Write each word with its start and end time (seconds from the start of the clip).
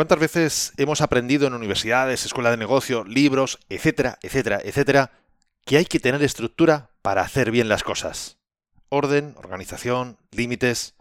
¿Cuántas 0.00 0.18
veces 0.18 0.72
hemos 0.78 1.02
aprendido 1.02 1.46
en 1.46 1.52
universidades, 1.52 2.24
escuela 2.24 2.50
de 2.50 2.56
negocio, 2.56 3.04
libros, 3.04 3.58
etcétera, 3.68 4.18
etcétera, 4.22 4.58
etcétera, 4.64 5.12
que 5.66 5.76
hay 5.76 5.84
que 5.84 6.00
tener 6.00 6.22
estructura 6.22 6.88
para 7.02 7.20
hacer 7.20 7.50
bien 7.50 7.68
las 7.68 7.82
cosas? 7.82 8.38
Orden, 8.88 9.34
organización, 9.36 10.16
límites. 10.30 10.94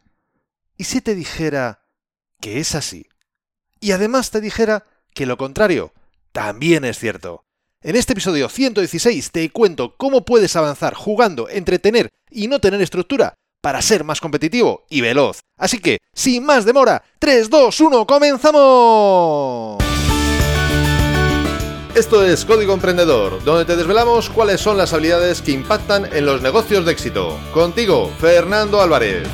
¿Y 0.75 0.83
si 0.83 0.99
te 0.99 1.15
dijera 1.15 1.85
que 2.41 2.59
es 2.59 2.75
así? 2.75 3.07
Y 3.79 3.93
además 3.93 4.31
te 4.31 4.41
dijera 4.41 4.85
que 5.13 5.25
lo 5.25 5.37
contrario 5.37 5.93
también 6.33 6.83
es 6.83 6.99
cierto. 6.99 7.45
En 7.81 7.95
este 7.95 8.11
episodio 8.11 8.49
116 8.49 9.31
te 9.31 9.49
cuento 9.49 9.95
cómo 9.95 10.25
puedes 10.25 10.57
avanzar 10.57 10.93
jugando 10.93 11.47
entre 11.47 11.79
tener 11.79 12.09
y 12.29 12.49
no 12.49 12.59
tener 12.59 12.81
estructura 12.81 13.35
para 13.61 13.81
ser 13.81 14.03
más 14.03 14.21
competitivo 14.21 14.85
y 14.89 15.01
veloz. 15.01 15.39
Así 15.57 15.79
que, 15.79 15.97
sin 16.13 16.45
más 16.45 16.65
demora, 16.65 17.03
3, 17.19 17.49
2, 17.49 17.79
1, 17.81 18.07
comenzamos. 18.07 19.83
Esto 21.95 22.23
es 22.23 22.45
Código 22.45 22.73
Emprendedor, 22.73 23.43
donde 23.43 23.65
te 23.65 23.75
desvelamos 23.75 24.29
cuáles 24.29 24.61
son 24.61 24.77
las 24.77 24.93
habilidades 24.93 25.41
que 25.41 25.51
impactan 25.51 26.05
en 26.13 26.25
los 26.25 26.41
negocios 26.41 26.85
de 26.85 26.91
éxito. 26.91 27.37
Contigo, 27.51 28.11
Fernando 28.19 28.81
Álvarez. 28.81 29.27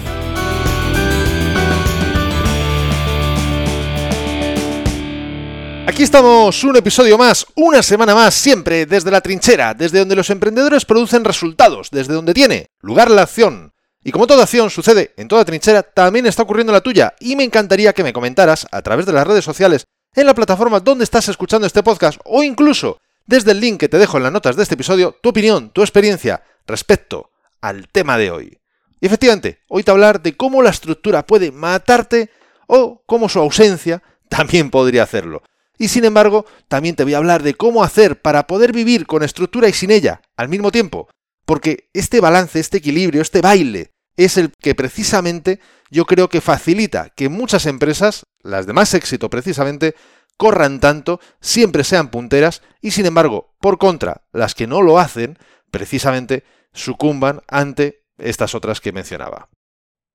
Aquí 5.86 6.02
estamos, 6.04 6.64
un 6.64 6.76
episodio 6.76 7.18
más, 7.18 7.46
una 7.56 7.84
semana 7.84 8.16
más, 8.16 8.34
siempre 8.34 8.86
desde 8.86 9.12
la 9.12 9.22
trinchera, 9.22 9.74
desde 9.74 10.00
donde 10.00 10.16
los 10.16 10.30
emprendedores 10.30 10.84
producen 10.84 11.24
resultados, 11.24 11.90
desde 11.92 12.14
donde 12.14 12.34
tiene 12.34 12.72
lugar 12.82 13.12
la 13.12 13.22
acción. 13.22 13.75
Y 14.08 14.12
como 14.12 14.28
toda 14.28 14.44
acción 14.44 14.70
sucede 14.70 15.16
en 15.18 15.28
toda 15.28 15.44
trinchera, 15.46 15.82
también 15.82 16.28
está 16.28 16.44
ocurriendo 16.44 16.72
la 16.72 16.82
tuya, 16.82 17.16
y 17.20 17.36
me 17.36 17.44
encantaría 17.44 17.92
que 17.92 18.04
me 18.04 18.14
comentaras 18.14 18.68
a 18.72 18.84
través 18.84 19.08
de 19.08 19.14
las 19.14 19.26
redes 19.26 19.44
sociales, 19.44 19.86
en 20.14 20.28
la 20.28 20.36
plataforma 20.36 20.80
donde 20.80 21.04
estás 21.04 21.28
escuchando 21.28 21.66
este 21.66 21.82
podcast, 21.82 22.20
o 22.24 22.44
incluso 22.44 23.00
desde 23.26 23.54
el 23.54 23.60
link 23.60 23.80
que 23.80 23.90
te 23.90 23.98
dejo 23.98 24.18
en 24.18 24.24
las 24.24 24.32
notas 24.32 24.56
de 24.56 24.62
este 24.62 24.76
episodio, 24.76 25.18
tu 25.24 25.30
opinión, 25.30 25.72
tu 25.72 25.82
experiencia 25.82 26.44
respecto 26.68 27.32
al 27.62 27.88
tema 27.88 28.20
de 28.20 28.30
hoy. 28.30 28.60
Y 29.02 29.08
efectivamente, 29.08 29.62
hoy 29.70 29.82
te 29.82 29.90
hablar 29.90 30.22
de 30.22 30.38
cómo 30.38 30.62
la 30.62 30.70
estructura 30.70 31.26
puede 31.26 31.52
matarte 31.52 32.30
o 32.68 33.02
cómo 33.08 33.28
su 33.28 33.40
ausencia 33.40 34.04
también 34.30 34.70
podría 34.70 35.02
hacerlo. 35.02 35.42
Y 35.80 35.88
sin 35.88 36.06
embargo, 36.06 36.46
también 36.68 36.96
te 36.96 37.06
voy 37.06 37.16
a 37.16 37.18
hablar 37.18 37.42
de 37.42 37.56
cómo 37.56 37.84
hacer 37.84 38.22
para 38.22 38.46
poder 38.46 38.72
vivir 38.72 39.08
con 39.08 39.24
estructura 39.24 39.68
y 39.68 39.74
sin 39.74 39.90
ella 39.90 40.22
al 40.38 40.48
mismo 40.48 40.72
tiempo. 40.72 41.10
Porque 41.44 41.90
este 41.94 42.22
balance, 42.22 42.60
este 42.60 42.78
equilibrio, 42.78 43.24
este 43.24 43.42
baile 43.42 43.95
es 44.18 44.38
el 44.38 44.52
que 44.62 44.76
precisamente 44.76 45.60
yo 45.90 46.06
creo 46.06 46.30
que 46.30 46.42
facilita 46.42 47.10
que 47.10 47.30
muchas 47.30 47.66
empresas, 47.66 48.26
las 48.42 48.66
de 48.66 48.74
más 48.74 48.94
éxito 48.94 49.30
precisamente, 49.30 49.96
corran 50.38 50.80
tanto, 50.80 51.20
siempre 51.40 51.84
sean 51.84 52.10
punteras 52.10 52.62
y 52.82 52.92
sin 52.92 53.06
embargo, 53.06 53.54
por 53.62 53.78
contra, 53.78 54.24
las 54.34 54.56
que 54.56 54.68
no 54.68 54.82
lo 54.82 55.00
hacen, 55.00 55.38
precisamente 55.72 56.44
sucumban 56.74 57.42
ante 57.48 58.04
estas 58.18 58.56
otras 58.56 58.82
que 58.82 58.92
mencionaba. 58.92 59.50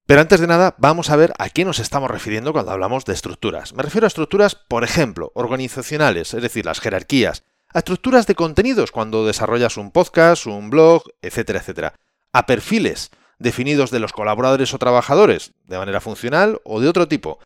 Pero 0.07 0.21
antes 0.23 0.41
de 0.41 0.47
nada, 0.47 0.75
vamos 0.79 1.11
a 1.11 1.17
ver 1.17 1.33
a 1.39 1.51
qué 1.51 1.65
nos 1.65 1.79
estamos 1.79 2.11
refiriendo 2.11 2.53
cuando 2.53 2.73
hablamos 2.73 3.05
de 3.05 3.13
estructuras. 3.13 3.75
Me 3.75 3.83
refiero 3.83 4.07
a 4.07 4.09
estructuras, 4.09 4.57
por 4.57 4.83
ejemplo, 4.83 5.31
organizacionales, 5.35 6.35
es 6.35 6.43
decir, 6.43 6.67
las 6.67 6.81
jerarquías, 6.81 7.45
a 7.73 7.79
estructuras 7.79 8.27
de 8.27 8.35
contenidos 8.35 8.91
cuando 8.91 9.25
desarrollas 9.25 9.77
un 9.77 9.93
podcast, 9.93 10.47
un 10.47 10.69
blog, 10.69 11.05
etcétera, 11.23 11.61
etcétera, 11.61 11.95
a 12.33 12.47
perfiles, 12.47 13.11
definidos 13.41 13.91
de 13.91 13.99
los 13.99 14.13
colaboradores 14.13 14.73
o 14.73 14.79
trabajadores, 14.79 15.53
de 15.67 15.79
manera 15.79 16.01
funcional 16.01 16.61
o 16.63 16.81
de 16.81 16.89
otro 16.89 17.09
tipo, 17.09 17.41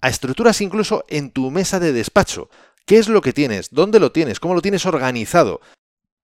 a 0.00 0.08
estructuras 0.08 0.60
incluso 0.60 1.04
en 1.08 1.32
tu 1.32 1.50
mesa 1.50 1.80
de 1.80 1.92
despacho. 1.92 2.50
¿Qué 2.84 2.98
es 2.98 3.08
lo 3.08 3.20
que 3.20 3.32
tienes? 3.32 3.70
¿Dónde 3.70 3.98
lo 3.98 4.12
tienes? 4.12 4.38
¿Cómo 4.38 4.54
lo 4.54 4.62
tienes 4.62 4.86
organizado? 4.86 5.60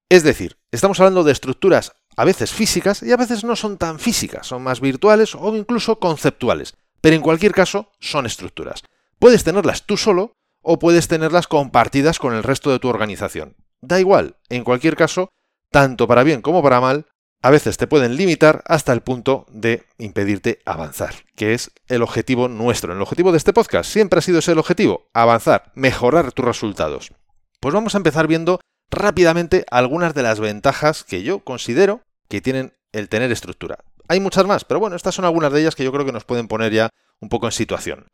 Es 0.08 0.22
decir, 0.22 0.58
estamos 0.70 1.00
hablando 1.00 1.25
de 1.25 1.33
estructuras 1.33 1.92
a 2.16 2.25
veces 2.25 2.53
físicas 2.53 3.03
y 3.03 3.10
a 3.10 3.16
veces 3.16 3.43
no 3.43 3.56
son 3.56 3.78
tan 3.78 3.99
físicas, 3.99 4.47
son 4.47 4.62
más 4.62 4.81
virtuales 4.81 5.34
o 5.34 5.56
incluso 5.56 5.99
conceptuales, 5.99 6.75
pero 7.00 7.16
en 7.16 7.22
cualquier 7.22 7.53
caso 7.53 7.91
son 7.99 8.26
estructuras. 8.26 8.82
Puedes 9.19 9.43
tenerlas 9.43 9.84
tú 9.84 9.97
solo 9.97 10.34
o 10.62 10.78
puedes 10.78 11.09
tenerlas 11.09 11.49
compartidas 11.49 12.19
con 12.19 12.34
el 12.34 12.43
resto 12.43 12.70
de 12.70 12.78
tu 12.78 12.88
organización. 12.88 13.56
Da 13.81 13.99
igual, 13.99 14.37
en 14.50 14.65
cualquier 14.65 14.97
caso, 14.97 15.31
tanto 15.70 16.06
para 16.06 16.22
bien 16.22 16.43
como 16.43 16.62
para 16.62 16.81
mal, 16.81 17.06
a 17.44 17.50
veces 17.50 17.77
te 17.77 17.87
pueden 17.87 18.16
limitar 18.16 18.62
hasta 18.65 18.94
el 18.94 19.03
punto 19.03 19.44
de 19.50 19.84
impedirte 19.99 20.60
avanzar, 20.65 21.15
que 21.37 21.53
es 21.53 21.72
el 21.88 22.00
objetivo 22.00 22.49
nuestro. 22.49 22.94
El 22.94 23.03
objetivo 23.03 23.32
de 23.32 23.37
este 23.37 23.53
podcast 23.53 23.91
siempre 23.91 24.19
ha 24.19 24.22
sido 24.22 24.38
ese 24.38 24.53
el 24.53 24.59
objetivo, 24.59 25.10
avanzar, 25.12 25.71
mejorar 25.75 26.32
tus 26.32 26.43
resultados. 26.43 27.12
Pues 27.60 27.75
vamos 27.75 27.94
a 27.94 27.99
empezar 27.99 28.28
viendo 28.28 28.60
rápidamente 28.91 29.66
algunas 29.71 30.15
de 30.15 30.22
las 30.22 30.41
ventajas 30.41 31.05
que 31.05 31.22
yo 31.22 31.41
considero 31.41 32.00
que 32.31 32.41
tienen 32.41 32.72
el 32.93 33.10
tener 33.10 33.31
estructura. 33.31 33.76
Hay 34.09 34.21
muchas 34.21 34.47
más, 34.47 34.65
pero 34.65 34.81
bueno, 34.81 34.97
estas 34.97 35.15
son 35.15 35.26
algunas 35.26 35.53
de 35.53 35.61
ellas 35.61 35.75
que 35.75 35.84
yo 35.84 35.93
creo 35.93 36.06
que 36.06 36.12
nos 36.12 36.25
pueden 36.25 36.49
poner 36.49 36.72
ya 36.72 36.88
un 37.21 37.28
poco 37.28 37.44
en 37.44 37.53
situación. 37.53 38.06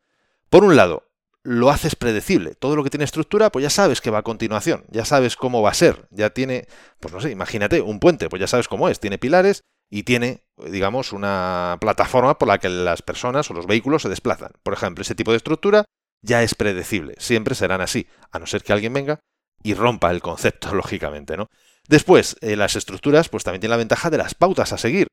Por 0.49 0.65
un 0.65 0.75
lado, 0.75 1.03
lo 1.43 1.69
haces 1.69 1.95
predecible. 1.95 2.55
Todo 2.55 2.75
lo 2.75 2.83
que 2.83 2.89
tiene 2.89 3.05
estructura, 3.05 3.51
pues 3.51 3.63
ya 3.63 3.69
sabes 3.69 4.01
que 4.01 4.11
va 4.11 4.19
a 4.19 4.23
continuación, 4.23 4.85
ya 4.89 5.05
sabes 5.05 5.35
cómo 5.35 5.61
va 5.61 5.71
a 5.71 5.75
ser, 5.75 6.07
ya 6.11 6.29
tiene, 6.31 6.67
pues 6.99 7.13
no 7.13 7.21
sé, 7.21 7.31
imagínate, 7.31 7.81
un 7.81 7.99
puente, 7.99 8.29
pues 8.29 8.39
ya 8.39 8.47
sabes 8.47 8.67
cómo 8.67 8.89
es, 8.89 8.99
tiene 8.99 9.17
pilares 9.17 9.63
y 9.89 10.03
tiene, 10.03 10.43
digamos, 10.57 11.11
una 11.13 11.77
plataforma 11.81 12.37
por 12.37 12.47
la 12.47 12.59
que 12.59 12.69
las 12.69 13.01
personas 13.01 13.49
o 13.49 13.53
los 13.53 13.67
vehículos 13.67 14.03
se 14.03 14.09
desplazan. 14.09 14.51
Por 14.63 14.73
ejemplo, 14.73 15.01
ese 15.01 15.15
tipo 15.15 15.31
de 15.31 15.37
estructura 15.37 15.85
ya 16.21 16.43
es 16.43 16.55
predecible, 16.55 17.15
siempre 17.17 17.55
serán 17.55 17.81
así, 17.81 18.07
a 18.31 18.39
no 18.39 18.45
ser 18.45 18.63
que 18.63 18.73
alguien 18.73 18.93
venga 18.93 19.19
y 19.63 19.73
rompa 19.73 20.11
el 20.11 20.21
concepto, 20.21 20.73
lógicamente, 20.75 21.37
¿no? 21.37 21.47
Después, 21.87 22.37
eh, 22.41 22.55
las 22.55 22.75
estructuras, 22.75 23.29
pues 23.29 23.43
también 23.43 23.61
tienen 23.61 23.71
la 23.71 23.77
ventaja 23.77 24.09
de 24.09 24.17
las 24.17 24.35
pautas 24.35 24.71
a 24.71 24.77
seguir. 24.77 25.07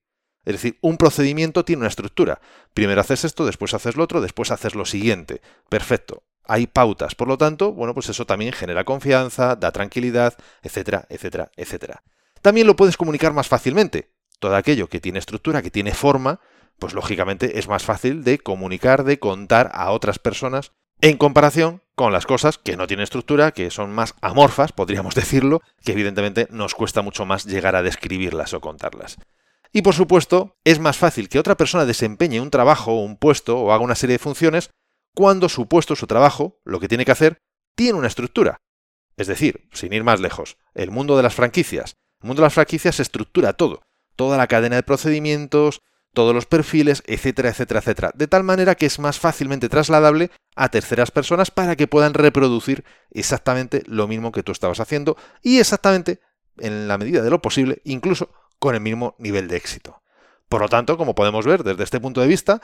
Es 0.49 0.55
decir, 0.55 0.79
un 0.81 0.97
procedimiento 0.97 1.63
tiene 1.63 1.81
una 1.81 1.91
estructura. 1.91 2.41
Primero 2.73 3.03
haces 3.03 3.23
esto, 3.25 3.45
después 3.45 3.75
haces 3.75 3.97
lo 3.97 4.05
otro, 4.05 4.23
después 4.23 4.51
haces 4.51 4.75
lo 4.75 4.87
siguiente. 4.87 5.43
Perfecto. 5.69 6.23
Hay 6.43 6.67
pautas. 6.67 7.15
Por 7.15 7.29
lo 7.29 7.37
tanto, 7.37 7.75
bueno, 7.75 7.93
pues 7.93 8.09
eso 8.09 8.25
también 8.25 8.55
genera 8.55 8.85
confianza, 8.85 9.57
da 9.57 9.73
tranquilidad, 9.73 10.39
etcétera, 10.63 11.05
etcétera, 11.11 11.53
etcétera. 11.55 12.03
También 12.41 12.67
lo 12.67 12.77
puedes 12.77 12.97
comunicar 12.97 13.35
más 13.35 13.47
fácilmente. 13.47 14.15
Todo 14.39 14.57
aquello 14.57 14.89
que 14.89 15.01
tiene 15.01 15.19
estructura, 15.19 15.61
que 15.61 15.71
tiene 15.71 15.93
forma, 15.93 16.41
pues 16.79 16.95
lógicamente 16.95 17.59
es 17.59 17.69
más 17.69 17.83
fácil 17.83 18.25
de 18.25 18.39
comunicar, 18.39 19.05
de 19.05 19.19
contar 19.19 19.71
a 19.75 19.91
otras 19.91 20.19
personas 20.19 20.73
en 21.03 21.19
comparación 21.19 21.83
con 21.95 22.11
las 22.11 22.25
cosas 22.25 22.57
que 22.57 22.79
no 22.79 22.87
tienen 22.87 23.05
estructura, 23.05 23.53
que 23.53 23.71
son 23.71 23.93
más 23.93 24.15
amorfas, 24.23 24.73
podríamos 24.73 25.15
decirlo, 25.15 25.61
que 25.85 25.93
evidentemente 25.93 26.49
nos 26.51 26.75
cuesta 26.75 27.03
mucho 27.03 27.27
más 27.27 27.45
llegar 27.45 27.77
a 27.77 27.83
describirlas 27.83 28.55
o 28.55 28.63
contarlas. 28.63 29.19
Y 29.73 29.83
por 29.83 29.95
supuesto, 29.95 30.56
es 30.65 30.79
más 30.79 30.97
fácil 30.97 31.29
que 31.29 31.39
otra 31.39 31.56
persona 31.56 31.84
desempeñe 31.84 32.41
un 32.41 32.51
trabajo 32.51 32.93
o 32.93 33.05
un 33.05 33.17
puesto 33.17 33.59
o 33.59 33.73
haga 33.73 33.84
una 33.84 33.95
serie 33.95 34.15
de 34.15 34.19
funciones 34.23 34.71
cuando 35.15 35.49
su 35.49 35.67
puesto, 35.67 35.97
su 35.97 36.06
trabajo, 36.06 36.61
lo 36.65 36.81
que 36.81 36.89
tiene 36.89 37.05
que 37.05 37.12
hacer, 37.12 37.39
tiene 37.75 37.99
una 37.99 38.09
estructura. 38.09 38.59
Es 39.17 39.27
decir, 39.27 39.69
sin 39.73 39.93
ir 39.93 40.05
más 40.05 40.21
lejos, 40.21 40.56
el 40.75 40.91
mundo 40.91 41.17
de 41.17 41.23
las 41.23 41.34
franquicias. 41.34 41.97
El 42.23 42.29
mundo 42.29 42.43
de 42.43 42.47
las 42.47 42.55
franquicias 42.55 43.01
estructura 43.01 43.53
todo, 43.53 43.83
toda 44.17 44.37
la 44.37 44.47
cadena 44.47 44.77
de 44.77 44.83
procedimientos, 44.83 45.83
todos 46.15 46.35
los 46.35 46.47
perfiles, 46.47 47.03
etcétera, 47.06 47.50
etcétera, 47.50 47.81
etcétera, 47.81 48.11
de 48.15 48.27
tal 48.27 48.43
manera 48.43 48.75
que 48.75 48.87
es 48.87 48.99
más 48.99 49.19
fácilmente 49.19 49.69
trasladable 49.69 50.31
a 50.56 50.69
terceras 50.69 51.11
personas 51.11 51.50
para 51.50 51.77
que 51.77 51.87
puedan 51.87 52.15
reproducir 52.15 52.85
exactamente 53.11 53.83
lo 53.87 54.09
mismo 54.09 54.33
que 54.33 54.43
tú 54.43 54.53
estabas 54.53 54.81
haciendo 54.81 55.17
y 55.43 55.59
exactamente, 55.59 56.21
en 56.59 56.89
la 56.89 56.99
medida 56.99 57.23
de 57.23 57.31
lo 57.31 57.43
posible, 57.43 57.81
incluso 57.85 58.31
con 58.59 58.75
el 58.75 58.81
mismo 58.81 59.15
nivel 59.19 59.49
de 59.49 59.57
éxito. 59.57 60.03
Por 60.49 60.63
lo 60.63 60.69
tanto, 60.69 60.97
como 60.97 61.15
podemos 61.15 61.47
ver 61.47 61.63
desde 61.63 61.85
este 61.85 62.01
punto 62.01 62.21
de 62.21 62.27
vista, 62.27 62.61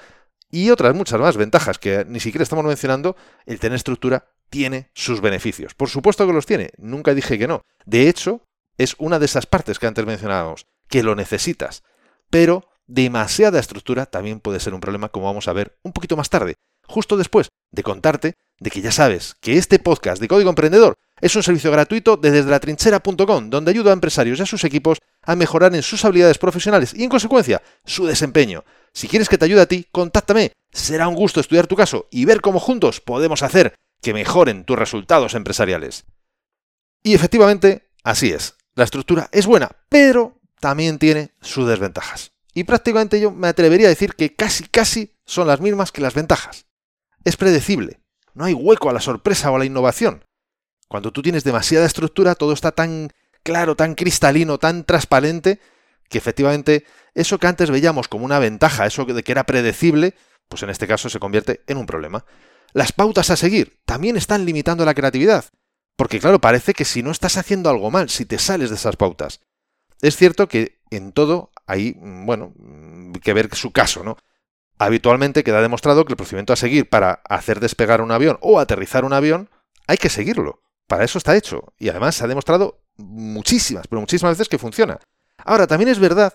y 0.50 0.70
otras 0.70 0.94
muchas 0.94 1.20
más 1.20 1.36
ventajas 1.36 1.78
que 1.78 2.04
ni 2.06 2.20
siquiera 2.20 2.42
estamos 2.42 2.64
mencionando, 2.64 3.16
el 3.46 3.58
tener 3.58 3.76
estructura 3.76 4.26
tiene 4.50 4.90
sus 4.94 5.20
beneficios. 5.20 5.74
Por 5.74 5.88
supuesto 5.88 6.26
que 6.26 6.32
los 6.32 6.46
tiene, 6.46 6.70
nunca 6.78 7.14
dije 7.14 7.38
que 7.38 7.48
no. 7.48 7.62
De 7.84 8.08
hecho, 8.08 8.42
es 8.78 8.94
una 8.98 9.18
de 9.18 9.26
esas 9.26 9.46
partes 9.46 9.78
que 9.78 9.86
antes 9.86 10.06
mencionábamos, 10.06 10.66
que 10.88 11.02
lo 11.02 11.14
necesitas. 11.16 11.82
Pero 12.30 12.68
demasiada 12.86 13.58
estructura 13.58 14.06
también 14.06 14.40
puede 14.40 14.60
ser 14.60 14.74
un 14.74 14.80
problema, 14.80 15.08
como 15.08 15.26
vamos 15.26 15.48
a 15.48 15.52
ver 15.52 15.78
un 15.82 15.92
poquito 15.92 16.16
más 16.16 16.30
tarde, 16.30 16.54
justo 16.86 17.16
después 17.16 17.48
de 17.70 17.82
contarte 17.82 18.34
de 18.60 18.70
que 18.70 18.80
ya 18.80 18.92
sabes 18.92 19.36
que 19.40 19.58
este 19.58 19.78
podcast 19.78 20.20
de 20.20 20.28
Código 20.28 20.50
Emprendedor 20.50 20.94
es 21.20 21.34
un 21.36 21.42
servicio 21.42 21.70
gratuito 21.70 22.16
de 22.16 22.30
desde 22.30 22.50
la 22.50 22.60
trinchera.com, 22.60 23.50
donde 23.50 23.70
ayuda 23.70 23.90
a 23.90 23.94
empresarios 23.94 24.38
y 24.38 24.42
a 24.42 24.46
sus 24.46 24.64
equipos 24.64 24.98
a 25.22 25.36
mejorar 25.36 25.74
en 25.74 25.82
sus 25.82 26.04
habilidades 26.04 26.38
profesionales 26.38 26.92
y, 26.94 27.02
en 27.02 27.10
consecuencia, 27.10 27.62
su 27.84 28.06
desempeño. 28.06 28.64
Si 28.92 29.08
quieres 29.08 29.28
que 29.28 29.38
te 29.38 29.44
ayude 29.44 29.62
a 29.62 29.66
ti, 29.66 29.86
contáctame. 29.90 30.52
Será 30.72 31.08
un 31.08 31.14
gusto 31.14 31.40
estudiar 31.40 31.66
tu 31.66 31.76
caso 31.76 32.08
y 32.10 32.24
ver 32.24 32.40
cómo 32.40 32.60
juntos 32.60 33.00
podemos 33.00 33.42
hacer 33.42 33.74
que 34.02 34.12
mejoren 34.12 34.64
tus 34.64 34.78
resultados 34.78 35.34
empresariales. 35.34 36.04
Y 37.02 37.14
efectivamente, 37.14 37.90
así 38.02 38.30
es. 38.30 38.54
La 38.74 38.84
estructura 38.84 39.28
es 39.32 39.46
buena, 39.46 39.70
pero 39.88 40.40
también 40.60 40.98
tiene 40.98 41.32
sus 41.40 41.68
desventajas. 41.68 42.32
Y 42.54 42.64
prácticamente 42.64 43.20
yo 43.20 43.30
me 43.30 43.48
atrevería 43.48 43.86
a 43.86 43.90
decir 43.90 44.14
que 44.14 44.34
casi 44.34 44.64
casi 44.64 45.14
son 45.24 45.46
las 45.46 45.60
mismas 45.60 45.90
que 45.90 46.02
las 46.02 46.14
ventajas. 46.14 46.66
Es 47.24 47.36
predecible. 47.36 48.00
no 48.34 48.44
hay 48.44 48.52
hueco 48.52 48.90
a 48.90 48.92
la 48.92 49.00
sorpresa 49.00 49.50
o 49.50 49.56
a 49.56 49.58
la 49.58 49.64
innovación. 49.64 50.24
Cuando 50.88 51.12
tú 51.12 51.22
tienes 51.22 51.44
demasiada 51.44 51.86
estructura, 51.86 52.34
todo 52.34 52.52
está 52.52 52.72
tan 52.72 53.10
claro, 53.42 53.76
tan 53.76 53.94
cristalino, 53.94 54.58
tan 54.58 54.84
transparente, 54.84 55.60
que 56.08 56.18
efectivamente 56.18 56.84
eso 57.14 57.38
que 57.38 57.46
antes 57.46 57.70
veíamos 57.70 58.08
como 58.08 58.24
una 58.24 58.38
ventaja, 58.38 58.86
eso 58.86 59.04
de 59.04 59.22
que 59.22 59.32
era 59.32 59.44
predecible, 59.44 60.14
pues 60.48 60.62
en 60.62 60.70
este 60.70 60.86
caso 60.86 61.08
se 61.08 61.20
convierte 61.20 61.62
en 61.66 61.78
un 61.78 61.86
problema. 61.86 62.24
Las 62.72 62.92
pautas 62.92 63.30
a 63.30 63.36
seguir 63.36 63.78
también 63.84 64.16
están 64.16 64.44
limitando 64.44 64.84
la 64.84 64.94
creatividad, 64.94 65.44
porque 65.96 66.18
claro, 66.18 66.40
parece 66.40 66.74
que 66.74 66.84
si 66.84 67.02
no 67.02 67.10
estás 67.10 67.36
haciendo 67.36 67.70
algo 67.70 67.90
mal, 67.90 68.10
si 68.10 68.24
te 68.24 68.38
sales 68.38 68.70
de 68.70 68.76
esas 68.76 68.96
pautas. 68.96 69.40
Es 70.00 70.16
cierto 70.16 70.48
que 70.48 70.80
en 70.90 71.12
todo 71.12 71.52
hay, 71.66 71.94
mm, 71.96 72.26
bueno, 72.26 72.52
mm, 72.56 73.12
que 73.14 73.32
ver 73.32 73.54
su 73.54 73.72
caso, 73.72 74.02
¿no? 74.02 74.16
Habitualmente 74.78 75.44
queda 75.44 75.62
demostrado 75.62 76.04
que 76.04 76.12
el 76.12 76.16
procedimiento 76.16 76.52
a 76.52 76.56
seguir 76.56 76.88
para 76.88 77.22
hacer 77.28 77.60
despegar 77.60 78.00
un 78.00 78.10
avión 78.10 78.38
o 78.40 78.58
aterrizar 78.58 79.04
un 79.04 79.12
avión 79.12 79.48
hay 79.86 79.96
que 79.96 80.08
seguirlo. 80.08 80.62
Para 80.86 81.04
eso 81.04 81.18
está 81.18 81.36
hecho. 81.36 81.72
Y 81.78 81.88
además 81.88 82.16
se 82.16 82.24
ha 82.24 82.28
demostrado 82.28 82.82
muchísimas, 82.96 83.86
pero 83.86 84.00
muchísimas 84.00 84.36
veces 84.36 84.48
que 84.48 84.58
funciona. 84.58 84.98
Ahora, 85.38 85.66
también 85.66 85.88
es 85.88 85.98
verdad 85.98 86.34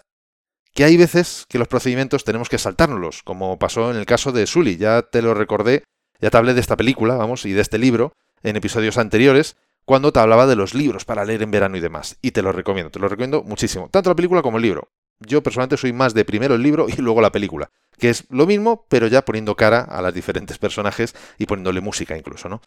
que 0.73 0.83
hay 0.83 0.97
veces 0.97 1.45
que 1.49 1.59
los 1.59 1.67
procedimientos 1.67 2.23
tenemos 2.23 2.49
que 2.49 2.57
saltárnoslos, 2.57 3.23
como 3.23 3.57
pasó 3.59 3.91
en 3.91 3.97
el 3.97 4.05
caso 4.05 4.31
de 4.31 4.47
Sully. 4.47 4.77
Ya 4.77 5.01
te 5.01 5.21
lo 5.21 5.33
recordé, 5.33 5.83
ya 6.21 6.29
te 6.29 6.37
hablé 6.37 6.53
de 6.53 6.61
esta 6.61 6.77
película, 6.77 7.15
vamos, 7.15 7.45
y 7.45 7.53
de 7.53 7.61
este 7.61 7.77
libro 7.77 8.13
en 8.43 8.55
episodios 8.55 8.97
anteriores, 8.97 9.57
cuando 9.85 10.13
te 10.13 10.19
hablaba 10.19 10.47
de 10.47 10.55
los 10.55 10.73
libros 10.73 11.03
para 11.03 11.25
leer 11.25 11.41
en 11.41 11.51
verano 11.51 11.75
y 11.75 11.81
demás. 11.81 12.17
Y 12.21 12.31
te 12.31 12.41
lo 12.41 12.51
recomiendo, 12.51 12.91
te 12.91 12.99
lo 12.99 13.09
recomiendo 13.09 13.43
muchísimo, 13.43 13.89
tanto 13.89 14.09
la 14.09 14.15
película 14.15 14.41
como 14.41 14.57
el 14.57 14.63
libro. 14.63 14.89
Yo 15.19 15.43
personalmente 15.43 15.77
soy 15.77 15.93
más 15.93 16.13
de 16.13 16.25
primero 16.25 16.55
el 16.55 16.63
libro 16.63 16.87
y 16.95 17.01
luego 17.01 17.21
la 17.21 17.31
película, 17.31 17.71
que 17.97 18.09
es 18.09 18.25
lo 18.29 18.45
mismo, 18.45 18.85
pero 18.89 19.07
ya 19.07 19.23
poniendo 19.23 19.55
cara 19.55 19.81
a 19.81 20.01
los 20.01 20.13
diferentes 20.13 20.57
personajes 20.59 21.15
y 21.37 21.45
poniéndole 21.45 21.81
música 21.81 22.17
incluso, 22.17 22.49
¿no? 22.49 22.61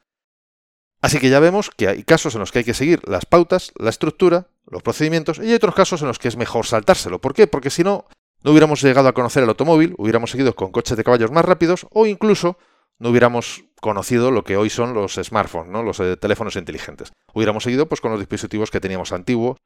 Así 1.01 1.19
que 1.19 1.31
ya 1.31 1.41
vemos 1.41 1.69
que 1.71 1.89
hay 1.89 2.05
casos 2.05 2.35
en 2.35 2.41
los 2.41 2.53
que 2.53 2.61
hay 2.61 2.65
que 2.65 2.75
seguir 2.75 3.01
las 3.09 3.27
pautas, 3.27 3.73
la 3.77 3.91
estructura, 3.91 4.47
los 4.71 4.85
procedimientos, 4.85 5.39
y 5.39 5.49
hay 5.49 5.55
otros 5.55 5.75
casos 5.75 6.01
en 6.01 6.07
los 6.07 6.21
que 6.21 6.29
es 6.29 6.37
mejor 6.37 6.65
saltárselo. 6.65 7.21
¿Por 7.21 7.35
qué? 7.35 7.49
Porque 7.49 7.71
si 7.71 7.83
no, 7.83 8.07
no 8.45 8.53
hubiéramos 8.53 8.81
llegado 8.83 9.09
a 9.09 9.13
conocer 9.13 9.43
el 9.43 9.49
automóvil, 9.49 9.95
hubiéramos 9.99 10.31
seguido 10.31 10.55
con 10.55 10.71
coches 10.71 10.97
de 10.97 11.03
caballos 11.03 11.33
más 11.33 11.45
rápidos, 11.45 11.89
o 11.91 12.07
incluso 12.07 12.57
no 13.01 13.11
hubiéramos 13.11 13.65
conocido 13.81 14.31
lo 14.31 14.45
que 14.45 14.57
hoy 14.57 14.71
son 14.71 14.95
los 14.95 15.15
smartphones, 15.15 15.73
¿no? 15.73 15.83
los 15.83 15.99
eh, 15.99 16.17
teléfonos 16.17 16.55
inteligentes. 16.55 17.13
Hubiéramos 17.35 17.65
seguido 17.65 17.89
pues, 17.89 18.01
con 18.01 18.13
los 18.13 18.21
dispositivos 18.21 18.71
que 18.71 18.79
teníamos 18.79 19.11
antiguos, 19.11 19.59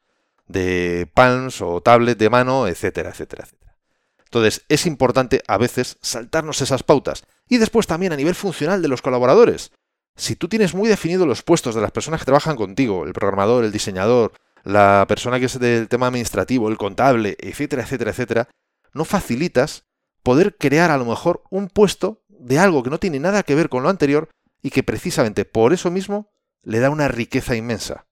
de 0.47 1.11
palms 1.13 1.61
o 1.61 1.81
tablet 1.81 2.19
de 2.19 2.31
mano, 2.31 2.69
etcétera, 2.69 3.11
etcétera, 3.11 3.45
etcétera. 3.45 3.77
Entonces, 4.25 4.65
es 4.69 4.87
importante 4.87 5.43
a 5.47 5.57
veces 5.57 5.99
saltarnos 6.03 6.61
esas 6.61 6.83
pautas. 6.83 7.25
Y 7.49 7.59
después 7.59 7.87
también 7.87 8.13
a 8.13 8.17
nivel 8.17 8.35
funcional 8.35 8.83
de 8.83 8.89
los 8.89 9.03
colaboradores. 9.03 9.71
Si 10.17 10.35
tú 10.35 10.49
tienes 10.49 10.75
muy 10.75 10.89
definidos 10.89 11.27
los 11.27 11.43
puestos 11.43 11.75
de 11.75 11.81
las 11.81 11.93
personas 11.93 12.21
que 12.21 12.27
trabajan 12.27 12.57
contigo, 12.57 13.05
el 13.05 13.13
programador, 13.13 13.65
el 13.65 13.73
diseñador, 13.73 14.33
la 14.65 15.05
persona 15.09 15.39
que 15.39 15.47
es 15.47 15.59
del 15.59 15.89
tema 15.89 16.09
administrativo, 16.09 16.69
el 16.69 16.79
contable, 16.79 17.37
etcétera, 17.39 17.83
etcétera, 17.83 18.11
etcétera, 18.11 18.49
no 18.93 19.05
facilitas 19.05 19.85
poder 20.23 20.57
crear 20.57 20.91
a 20.91 20.99
lo 20.99 21.05
mejor 21.05 21.45
un 21.51 21.69
puesto 21.69 22.23
de 22.29 22.59
algo 22.59 22.83
que 22.83 22.91
no 22.91 22.99
tiene 22.99 23.21
nada 23.21 23.43
que 23.43 23.55
ver 23.55 23.69
con 23.69 23.83
lo 23.83 23.89
anterior 23.89 24.29
y 24.63 24.71
que 24.71 24.83
precisamente 24.83 25.45
por 25.45 25.73
eso 25.73 25.91
mismo 25.91 26.33
le 26.63 26.81
da 26.81 26.91
una 26.91 27.07
riqueza 27.09 27.55
inmensa. 27.55 28.07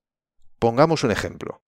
Pongamos 0.59 1.03
un 1.03 1.11
ejemplo 1.11 1.63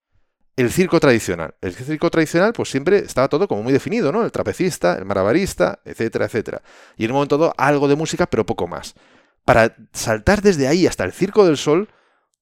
el 0.56 0.73
circo 0.73 0.99
tradicional. 0.99 1.55
El 1.61 1.75
circo 1.75 2.11
tradicional, 2.11 2.53
pues 2.55 2.70
siempre 2.70 2.99
estaba 2.99 3.29
todo 3.29 3.47
como 3.47 3.62
muy 3.62 3.73
definido, 3.73 4.11
¿no? 4.11 4.25
El 4.25 4.32
trapecista, 4.32 4.97
el 4.97 5.05
marabarista, 5.05 5.81
etcétera, 5.85 6.25
etcétera. 6.25 6.62
Y 6.97 7.05
en 7.05 7.11
un 7.11 7.17
momento 7.17 7.37
dado, 7.37 7.55
algo 7.58 7.88
de 7.88 7.97
música, 7.97 8.26
pero 8.26 8.47
poco 8.47 8.67
más. 8.67 8.94
Para 9.44 9.76
saltar 9.93 10.41
desde 10.41 10.67
ahí 10.67 10.87
hasta 10.87 11.05
el 11.05 11.12
circo 11.12 11.47
del 11.47 11.58
sol, 11.58 11.88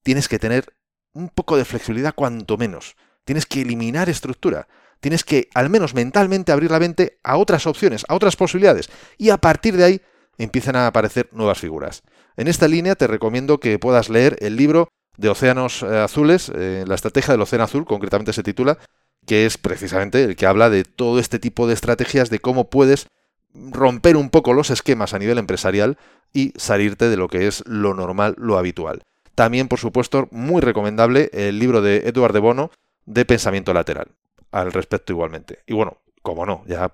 tienes 0.02 0.28
que 0.28 0.38
tener 0.38 0.72
un 1.12 1.28
poco 1.28 1.56
de 1.56 1.64
flexibilidad, 1.64 2.14
cuanto 2.14 2.56
menos. 2.56 2.96
Tienes 3.24 3.46
que 3.46 3.62
eliminar 3.62 4.08
estructura. 4.08 4.68
Tienes 5.00 5.24
que, 5.24 5.48
al 5.54 5.68
menos 5.68 5.94
mentalmente, 5.94 6.52
abrir 6.52 6.70
la 6.70 6.78
mente 6.78 7.18
a 7.24 7.36
otras 7.36 7.66
opciones, 7.66 8.04
a 8.08 8.14
otras 8.14 8.36
posibilidades. 8.36 8.88
Y 9.18 9.30
a 9.30 9.38
partir 9.38 9.76
de 9.76 9.84
ahí 9.84 10.02
empiezan 10.38 10.76
a 10.76 10.86
aparecer 10.86 11.28
nuevas 11.32 11.58
figuras. 11.58 12.02
En 12.36 12.48
esta 12.48 12.68
línea 12.68 12.94
te 12.94 13.06
recomiendo 13.06 13.58
que 13.58 13.78
puedas 13.78 14.08
leer 14.08 14.36
el 14.40 14.56
libro 14.56 14.88
de 15.16 15.28
océanos 15.28 15.82
eh, 15.82 15.98
azules, 15.98 16.50
eh, 16.54 16.84
la 16.86 16.94
estrategia 16.94 17.32
del 17.32 17.42
océano 17.42 17.64
azul, 17.64 17.84
concretamente 17.84 18.32
se 18.32 18.42
titula, 18.42 18.78
que 19.26 19.46
es 19.46 19.58
precisamente 19.58 20.22
el 20.22 20.36
que 20.36 20.46
habla 20.46 20.70
de 20.70 20.84
todo 20.84 21.18
este 21.18 21.38
tipo 21.38 21.66
de 21.66 21.74
estrategias, 21.74 22.30
de 22.30 22.40
cómo 22.40 22.68
puedes 22.68 23.08
romper 23.54 24.16
un 24.16 24.30
poco 24.30 24.52
los 24.52 24.70
esquemas 24.70 25.14
a 25.14 25.18
nivel 25.18 25.38
empresarial 25.38 25.96
y 26.32 26.52
salirte 26.56 27.08
de 27.08 27.16
lo 27.16 27.28
que 27.28 27.46
es 27.46 27.62
lo 27.66 27.94
normal, 27.94 28.34
lo 28.38 28.58
habitual. 28.58 29.02
También, 29.34 29.68
por 29.68 29.78
supuesto, 29.78 30.28
muy 30.30 30.60
recomendable 30.60 31.30
el 31.32 31.58
libro 31.58 31.80
de 31.80 32.08
Edward 32.08 32.32
de 32.32 32.40
Bono 32.40 32.70
de 33.06 33.24
Pensamiento 33.24 33.72
Lateral, 33.72 34.08
al 34.50 34.72
respecto 34.72 35.12
igualmente. 35.12 35.60
Y 35.66 35.74
bueno, 35.74 35.98
como 36.22 36.46
no, 36.46 36.64
ya, 36.66 36.92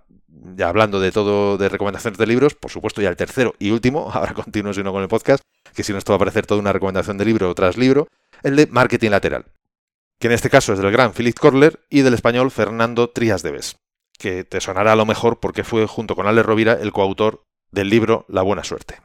ya 0.56 0.68
hablando 0.68 1.00
de 1.00 1.12
todo 1.12 1.58
de 1.58 1.68
recomendaciones 1.68 2.18
de 2.18 2.26
libros, 2.26 2.54
por 2.54 2.70
supuesto 2.70 3.02
ya 3.02 3.08
el 3.08 3.16
tercero 3.16 3.54
y 3.58 3.70
último, 3.70 4.10
ahora 4.14 4.34
continúo 4.34 4.72
si 4.72 4.82
no 4.82 4.92
con 4.92 5.02
el 5.02 5.08
podcast, 5.08 5.42
que 5.74 5.82
si 5.82 5.92
no 5.92 5.98
esto 5.98 6.12
va 6.12 6.14
a 6.14 6.18
aparecer 6.18 6.46
toda 6.46 6.60
una 6.60 6.72
recomendación 6.72 7.18
de 7.18 7.24
libro 7.24 7.54
tras 7.54 7.76
libro, 7.76 8.08
el 8.42 8.56
de 8.56 8.66
Marketing 8.66 9.10
Lateral, 9.10 9.46
que 10.18 10.28
en 10.28 10.32
este 10.32 10.50
caso 10.50 10.72
es 10.72 10.78
del 10.78 10.90
gran 10.90 11.12
Philip 11.12 11.38
Korler 11.38 11.80
y 11.90 12.02
del 12.02 12.14
español 12.14 12.50
Fernando 12.50 13.10
Trías 13.10 13.42
de 13.42 13.52
Bes, 13.52 13.76
que 14.18 14.44
te 14.44 14.60
sonará 14.60 14.92
a 14.92 14.96
lo 14.96 15.06
mejor 15.06 15.40
porque 15.40 15.64
fue 15.64 15.86
junto 15.86 16.16
con 16.16 16.26
Ale 16.26 16.42
Rovira 16.42 16.74
el 16.74 16.92
coautor 16.92 17.42
del 17.70 17.88
libro 17.88 18.24
La 18.28 18.42
Buena 18.42 18.64
Suerte. 18.64 19.00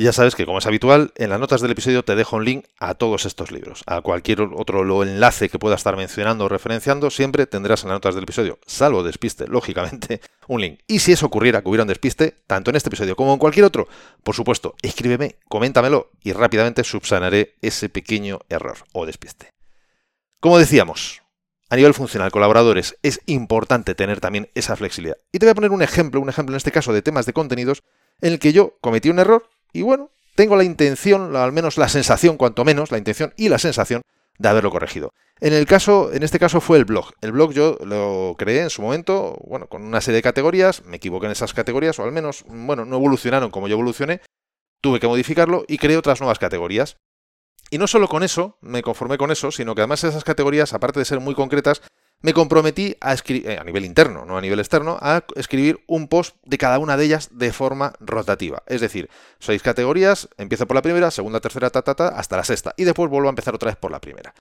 Ya 0.00 0.12
sabes 0.12 0.36
que, 0.36 0.46
como 0.46 0.58
es 0.58 0.66
habitual, 0.66 1.12
en 1.16 1.30
las 1.30 1.40
notas 1.40 1.60
del 1.60 1.72
episodio 1.72 2.04
te 2.04 2.14
dejo 2.14 2.36
un 2.36 2.44
link 2.44 2.66
a 2.78 2.94
todos 2.94 3.26
estos 3.26 3.50
libros. 3.50 3.82
A 3.84 4.00
cualquier 4.00 4.42
otro 4.42 5.02
enlace 5.02 5.48
que 5.48 5.58
pueda 5.58 5.74
estar 5.74 5.96
mencionando 5.96 6.44
o 6.44 6.48
referenciando, 6.48 7.10
siempre 7.10 7.46
tendrás 7.46 7.82
en 7.82 7.88
las 7.88 7.96
notas 7.96 8.14
del 8.14 8.22
episodio, 8.22 8.60
salvo 8.64 9.02
despiste, 9.02 9.48
lógicamente, 9.48 10.20
un 10.46 10.60
link. 10.60 10.78
Y 10.86 11.00
si 11.00 11.10
eso 11.10 11.26
ocurriera, 11.26 11.62
que 11.62 11.68
hubiera 11.68 11.82
un 11.82 11.88
despiste, 11.88 12.36
tanto 12.46 12.70
en 12.70 12.76
este 12.76 12.90
episodio 12.90 13.16
como 13.16 13.32
en 13.32 13.40
cualquier 13.40 13.64
otro, 13.64 13.88
por 14.22 14.36
supuesto, 14.36 14.76
escríbeme, 14.82 15.34
coméntamelo 15.48 16.12
y 16.22 16.30
rápidamente 16.30 16.84
subsanaré 16.84 17.56
ese 17.60 17.88
pequeño 17.88 18.38
error 18.48 18.76
o 18.92 19.04
despiste. 19.04 19.52
Como 20.38 20.60
decíamos, 20.60 21.22
a 21.70 21.74
nivel 21.74 21.92
funcional, 21.92 22.30
colaboradores, 22.30 22.96
es 23.02 23.20
importante 23.26 23.96
tener 23.96 24.20
también 24.20 24.48
esa 24.54 24.76
flexibilidad. 24.76 25.16
Y 25.32 25.40
te 25.40 25.46
voy 25.46 25.50
a 25.50 25.56
poner 25.56 25.72
un 25.72 25.82
ejemplo, 25.82 26.20
un 26.20 26.28
ejemplo 26.28 26.54
en 26.54 26.58
este 26.58 26.70
caso 26.70 26.92
de 26.92 27.02
temas 27.02 27.26
de 27.26 27.32
contenidos, 27.32 27.82
en 28.20 28.34
el 28.34 28.38
que 28.38 28.52
yo 28.52 28.78
cometí 28.80 29.10
un 29.10 29.18
error 29.18 29.48
y 29.72 29.82
bueno, 29.82 30.10
tengo 30.34 30.56
la 30.56 30.64
intención, 30.64 31.34
al 31.34 31.52
menos 31.52 31.78
la 31.78 31.88
sensación, 31.88 32.36
cuanto 32.36 32.64
menos, 32.64 32.90
la 32.90 32.98
intención 32.98 33.32
y 33.36 33.48
la 33.48 33.58
sensación 33.58 34.02
de 34.38 34.48
haberlo 34.48 34.70
corregido. 34.70 35.12
En 35.40 35.52
el 35.52 35.66
caso, 35.66 36.12
en 36.12 36.22
este 36.22 36.38
caso 36.38 36.60
fue 36.60 36.78
el 36.78 36.84
blog. 36.84 37.12
El 37.20 37.32
blog 37.32 37.52
yo 37.52 37.76
lo 37.84 38.34
creé 38.38 38.62
en 38.62 38.70
su 38.70 38.82
momento, 38.82 39.36
bueno, 39.46 39.68
con 39.68 39.82
una 39.82 40.00
serie 40.00 40.16
de 40.16 40.22
categorías, 40.22 40.84
me 40.84 40.96
equivoqué 40.96 41.26
en 41.26 41.32
esas 41.32 41.54
categorías, 41.54 41.98
o 41.98 42.04
al 42.04 42.12
menos, 42.12 42.44
bueno, 42.48 42.84
no 42.84 42.96
evolucionaron 42.96 43.50
como 43.50 43.68
yo 43.68 43.74
evolucioné, 43.74 44.20
tuve 44.80 45.00
que 45.00 45.06
modificarlo 45.06 45.64
y 45.68 45.78
creé 45.78 45.96
otras 45.96 46.20
nuevas 46.20 46.38
categorías. 46.38 46.96
Y 47.70 47.78
no 47.78 47.86
solo 47.86 48.08
con 48.08 48.22
eso, 48.22 48.58
me 48.60 48.82
conformé 48.82 49.18
con 49.18 49.30
eso, 49.30 49.50
sino 49.52 49.74
que 49.74 49.82
además 49.82 50.02
esas 50.04 50.24
categorías, 50.24 50.72
aparte 50.72 51.00
de 51.00 51.04
ser 51.04 51.20
muy 51.20 51.34
concretas, 51.34 51.82
me 52.20 52.32
comprometí 52.32 52.96
a 53.00 53.12
escribir, 53.12 53.48
eh, 53.48 53.58
a 53.58 53.64
nivel 53.64 53.84
interno, 53.84 54.24
no 54.24 54.36
a 54.36 54.40
nivel 54.40 54.58
externo, 54.58 54.98
a 55.00 55.24
escribir 55.36 55.82
un 55.86 56.08
post 56.08 56.36
de 56.44 56.58
cada 56.58 56.78
una 56.78 56.96
de 56.96 57.04
ellas 57.04 57.30
de 57.32 57.52
forma 57.52 57.92
rotativa. 58.00 58.62
Es 58.66 58.80
decir, 58.80 59.08
seis 59.38 59.62
categorías, 59.62 60.28
empiezo 60.36 60.66
por 60.66 60.74
la 60.74 60.82
primera, 60.82 61.10
segunda, 61.10 61.40
tercera, 61.40 61.70
ta, 61.70 61.82
ta, 61.82 61.94
ta, 61.94 62.08
hasta 62.08 62.36
la 62.36 62.44
sexta, 62.44 62.74
y 62.76 62.84
después 62.84 63.10
vuelvo 63.10 63.28
a 63.28 63.30
empezar 63.30 63.54
otra 63.54 63.70
vez 63.70 63.76
por 63.76 63.92
la 63.92 64.00
primera. 64.00 64.34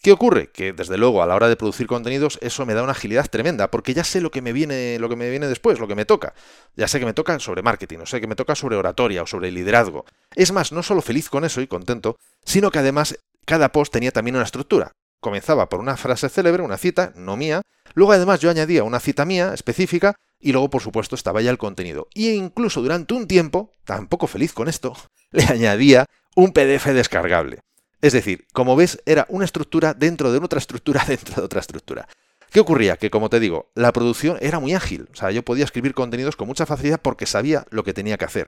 ¿Qué 0.00 0.12
ocurre? 0.12 0.50
Que 0.52 0.72
desde 0.72 0.96
luego 0.96 1.24
a 1.24 1.26
la 1.26 1.34
hora 1.34 1.48
de 1.48 1.56
producir 1.56 1.88
contenidos 1.88 2.38
eso 2.40 2.64
me 2.64 2.72
da 2.72 2.84
una 2.84 2.92
agilidad 2.92 3.26
tremenda, 3.28 3.68
porque 3.68 3.94
ya 3.94 4.04
sé 4.04 4.20
lo 4.20 4.30
que 4.30 4.40
me 4.40 4.52
viene, 4.52 4.96
lo 5.00 5.08
que 5.08 5.16
me 5.16 5.28
viene 5.28 5.48
después, 5.48 5.80
lo 5.80 5.88
que 5.88 5.96
me 5.96 6.04
toca. 6.04 6.34
Ya 6.76 6.86
sé 6.86 7.00
que 7.00 7.04
me 7.04 7.14
toca 7.14 7.38
sobre 7.40 7.62
marketing, 7.62 7.98
o 7.98 8.06
sé 8.06 8.20
que 8.20 8.28
me 8.28 8.36
toca 8.36 8.54
sobre 8.54 8.76
oratoria 8.76 9.22
o 9.22 9.26
sobre 9.26 9.50
liderazgo. 9.50 10.04
Es 10.36 10.52
más, 10.52 10.70
no 10.70 10.84
solo 10.84 11.02
feliz 11.02 11.28
con 11.28 11.44
eso 11.44 11.60
y 11.60 11.66
contento, 11.66 12.16
sino 12.44 12.70
que 12.70 12.78
además 12.78 13.18
cada 13.44 13.72
post 13.72 13.92
tenía 13.92 14.12
también 14.12 14.36
una 14.36 14.44
estructura 14.44 14.92
comenzaba 15.20 15.68
por 15.68 15.80
una 15.80 15.96
frase 15.96 16.28
célebre, 16.28 16.62
una 16.62 16.78
cita, 16.78 17.12
no 17.16 17.36
mía, 17.36 17.62
luego 17.94 18.12
además 18.12 18.40
yo 18.40 18.50
añadía 18.50 18.84
una 18.84 19.00
cita 19.00 19.24
mía 19.24 19.52
específica 19.54 20.14
y 20.40 20.52
luego 20.52 20.70
por 20.70 20.82
supuesto 20.82 21.14
estaba 21.14 21.42
ya 21.42 21.50
el 21.50 21.58
contenido. 21.58 22.08
Y 22.14 22.30
incluso 22.30 22.82
durante 22.82 23.14
un 23.14 23.26
tiempo, 23.26 23.72
tampoco 23.84 24.26
feliz 24.26 24.52
con 24.52 24.68
esto, 24.68 24.96
le 25.30 25.44
añadía 25.44 26.06
un 26.34 26.52
PDF 26.52 26.86
descargable. 26.86 27.60
Es 28.00 28.12
decir, 28.12 28.46
como 28.52 28.76
ves, 28.76 29.02
era 29.06 29.26
una 29.28 29.44
estructura 29.44 29.94
dentro 29.94 30.30
de 30.30 30.38
otra 30.38 30.58
estructura 30.58 31.04
dentro 31.08 31.36
de 31.36 31.42
otra 31.42 31.60
estructura. 31.60 32.08
¿Qué 32.50 32.60
ocurría? 32.60 32.96
Que 32.96 33.10
como 33.10 33.28
te 33.28 33.40
digo, 33.40 33.70
la 33.74 33.92
producción 33.92 34.38
era 34.40 34.58
muy 34.58 34.72
ágil. 34.72 35.08
O 35.12 35.16
sea, 35.16 35.30
yo 35.30 35.42
podía 35.42 35.64
escribir 35.64 35.94
contenidos 35.94 36.36
con 36.36 36.48
mucha 36.48 36.64
facilidad 36.64 37.00
porque 37.00 37.26
sabía 37.26 37.66
lo 37.70 37.84
que 37.84 37.92
tenía 37.92 38.16
que 38.16 38.24
hacer. 38.24 38.46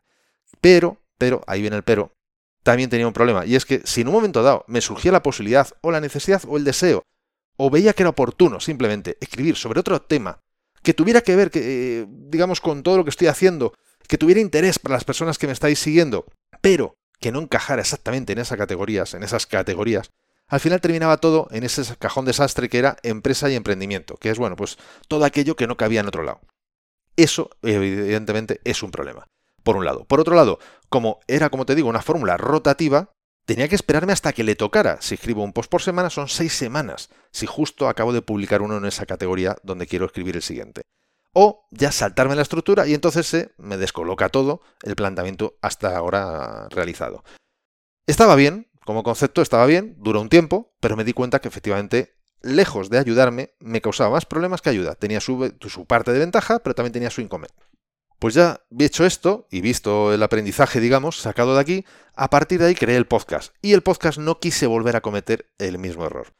Pero, 0.61 0.99
pero, 1.19 1.43
ahí 1.47 1.61
viene 1.61 1.77
el 1.77 1.83
pero, 1.83 2.12
también 2.62 2.90
tenía 2.90 3.07
un 3.07 3.12
problema. 3.12 3.47
Y 3.47 3.57
es 3.57 3.64
que 3.64 3.83
si 3.85 4.02
en 4.02 4.09
un 4.09 4.14
momento 4.14 4.43
dado 4.43 4.64
me 4.69 4.81
surgía 4.81 5.12
la 5.12 5.23
posibilidad 5.23 5.69
o 5.81 5.90
la 5.90 6.00
necesidad 6.00 6.43
o 6.47 6.57
el 6.57 6.64
deseo, 6.64 7.05
o 7.57 7.71
veía 7.71 7.93
que 7.93 8.02
era 8.02 8.11
oportuno 8.11 8.61
simplemente 8.61 9.17
escribir 9.21 9.57
sobre 9.57 9.81
otro 9.81 10.00
tema, 10.00 10.40
que 10.83 10.95
tuviera 10.95 11.21
que 11.21 11.37
ver, 11.37 11.50
que, 11.50 11.61
eh, 12.00 12.07
digamos, 12.09 12.61
con 12.61 12.83
todo 12.83 12.97
lo 12.97 13.05
que 13.05 13.11
estoy 13.11 13.29
haciendo, 13.29 13.75
que 14.09 14.19
tuviera 14.19 14.40
interés 14.40 14.79
para 14.79 14.95
las 14.95 15.05
personas 15.05 15.38
que 15.38 15.47
me 15.47 15.52
estáis 15.52 15.79
siguiendo, 15.79 16.25
pero 16.61 16.97
que 17.21 17.33
no 17.33 17.40
encajara 17.40 17.83
exactamente 17.83 18.33
en 18.33 18.38
esas 18.38 18.57
categorías, 18.57 19.14
en 19.14 19.23
esas 19.23 19.47
categorías, 19.47 20.11
al 20.49 20.59
final 20.59 20.81
terminaba 20.81 21.19
todo 21.19 21.49
en 21.52 21.62
ese 21.62 21.85
cajón 21.97 22.25
desastre 22.25 22.69
que 22.69 22.79
era 22.79 22.97
empresa 23.02 23.49
y 23.50 23.55
emprendimiento, 23.55 24.17
que 24.17 24.31
es 24.31 24.38
bueno, 24.38 24.57
pues 24.57 24.79
todo 25.07 25.25
aquello 25.25 25.55
que 25.55 25.67
no 25.67 25.76
cabía 25.76 26.00
en 26.00 26.09
otro 26.09 26.25
lado. 26.25 26.40
Eso, 27.17 27.50
evidentemente, 27.62 28.61
es 28.64 28.83
un 28.83 28.90
problema. 28.90 29.29
Por 29.71 29.77
un 29.77 29.85
lado. 29.85 30.05
Por 30.05 30.19
otro 30.19 30.35
lado, 30.35 30.59
como 30.89 31.21
era, 31.29 31.49
como 31.49 31.65
te 31.65 31.77
digo, 31.77 31.89
una 31.89 32.03
fórmula 32.03 32.37
rotativa, 32.37 33.12
tenía 33.45 33.69
que 33.69 33.77
esperarme 33.77 34.12
hasta 34.12 34.33
que 34.33 34.43
le 34.43 34.57
tocara. 34.57 35.00
Si 35.00 35.15
escribo 35.15 35.45
un 35.45 35.53
post 35.53 35.71
por 35.71 35.81
semana, 35.81 36.11
son 36.11 36.27
seis 36.27 36.55
semanas. 36.55 37.09
Si 37.31 37.47
justo 37.47 37.89
acabo 37.89 38.12
de 38.12 38.21
publicar 38.21 38.62
uno 38.62 38.79
en 38.79 38.85
esa 38.85 39.07
categoría 39.07 39.55
donde 39.62 39.87
quiero 39.87 40.07
escribir 40.07 40.35
el 40.35 40.43
siguiente. 40.43 40.83
O 41.35 41.69
ya 41.71 41.93
saltarme 41.93 42.35
la 42.35 42.43
estructura 42.43 42.89
y 42.89 42.95
entonces 42.95 43.29
se 43.29 43.55
me 43.59 43.77
descoloca 43.77 44.29
todo 44.29 44.61
el 44.83 44.97
planteamiento 44.97 45.57
hasta 45.62 45.97
ahora 45.97 46.67
realizado. 46.71 47.23
Estaba 48.09 48.35
bien, 48.35 48.73
como 48.85 49.05
concepto 49.05 49.41
estaba 49.41 49.67
bien, 49.67 49.95
duró 50.00 50.21
un 50.21 50.31
tiempo, 50.31 50.75
pero 50.81 50.97
me 50.97 51.05
di 51.05 51.12
cuenta 51.12 51.39
que 51.39 51.47
efectivamente 51.47 52.21
lejos 52.43 52.91
de 52.91 52.99
ayudarme, 52.99 53.55
me 53.61 53.81
causaba 53.81 54.11
más 54.11 54.27
problemas 54.27 54.62
que 54.62 54.71
ayuda. 54.71 54.95
Tenía 54.95 55.21
su, 55.21 55.55
parte 55.87 56.12
de 56.12 56.19
ventaja, 56.19 56.59
pero 56.61 56.75
también 56.75 56.93
tenía 56.93 57.11
su 57.11 57.21
inconveniente. 57.21 57.62
Pues 58.21 58.35
ya 58.35 58.61
hecho 58.79 59.07
esto 59.07 59.49
y 59.50 59.62
visto 59.62 60.12
el 60.12 60.23
aprendizaje, 60.23 60.79
digamos, 60.79 61.17
sacado 61.17 61.55
de 61.55 61.61
aquí, 61.62 61.87
a 62.15 62.29
partir 62.29 62.61
de 62.61 62.67
ahí 62.67 62.75
creé 62.75 62.99
el 62.99 63.07
podcast. 63.07 63.55
Y 63.62 63.73
el 63.73 63.81
podcast 63.81 64.19
no 64.19 64.39
quise 64.39 64.67
volver 64.67 64.95
a 64.95 65.00
cometer 65.00 65.50
el 65.59 65.79
mismo 65.79 66.05
error. 66.05 66.35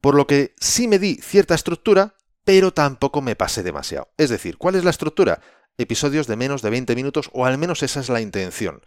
Por 0.00 0.14
lo 0.14 0.26
que 0.26 0.54
sí 0.58 0.88
me 0.88 0.98
di 0.98 1.16
cierta 1.16 1.54
estructura, 1.54 2.14
pero 2.44 2.72
tampoco 2.72 3.20
me 3.20 3.36
pasé 3.36 3.62
demasiado. 3.62 4.08
Es 4.16 4.30
decir, 4.30 4.56
¿cuál 4.56 4.76
es 4.76 4.84
la 4.84 4.90
estructura? 4.90 5.42
Episodios 5.76 6.26
de 6.26 6.36
menos 6.36 6.62
de 6.62 6.70
20 6.70 6.96
minutos, 6.96 7.28
o 7.34 7.44
al 7.44 7.58
menos 7.58 7.82
esa 7.82 8.00
es 8.00 8.08
la 8.08 8.22
intención. 8.22 8.80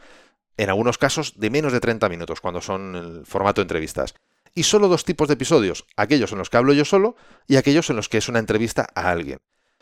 En 0.58 0.70
algunos 0.70 0.98
casos 0.98 1.34
de 1.38 1.52
menos 1.52 1.72
de 1.72 1.80
30 1.80 2.10
minutos, 2.10 2.42
cuando 2.42 2.62
son 2.62 2.96
el 2.96 3.26
formato 3.28 3.62
de 3.62 3.66
entrevistas 3.66 4.16
y 4.56 4.64
solo 4.64 4.88
dos 4.88 5.06
tipos 5.06 5.28
de 5.28 5.36
episodios, 5.36 5.86
aquellos 5.96 6.32
en 6.32 6.40
los 6.40 6.50
que 6.50 6.58
hablo 6.58 6.74
yo 6.74 6.84
solo 6.84 7.16
y 7.46 7.58
aquellos 7.58 7.92
en 7.92 7.96
los 7.96 8.10
que 8.10 8.18
es 8.18 8.28
una 8.28 8.40
entrevista 8.40 8.88
a 8.96 9.12
alguien. 9.12 9.38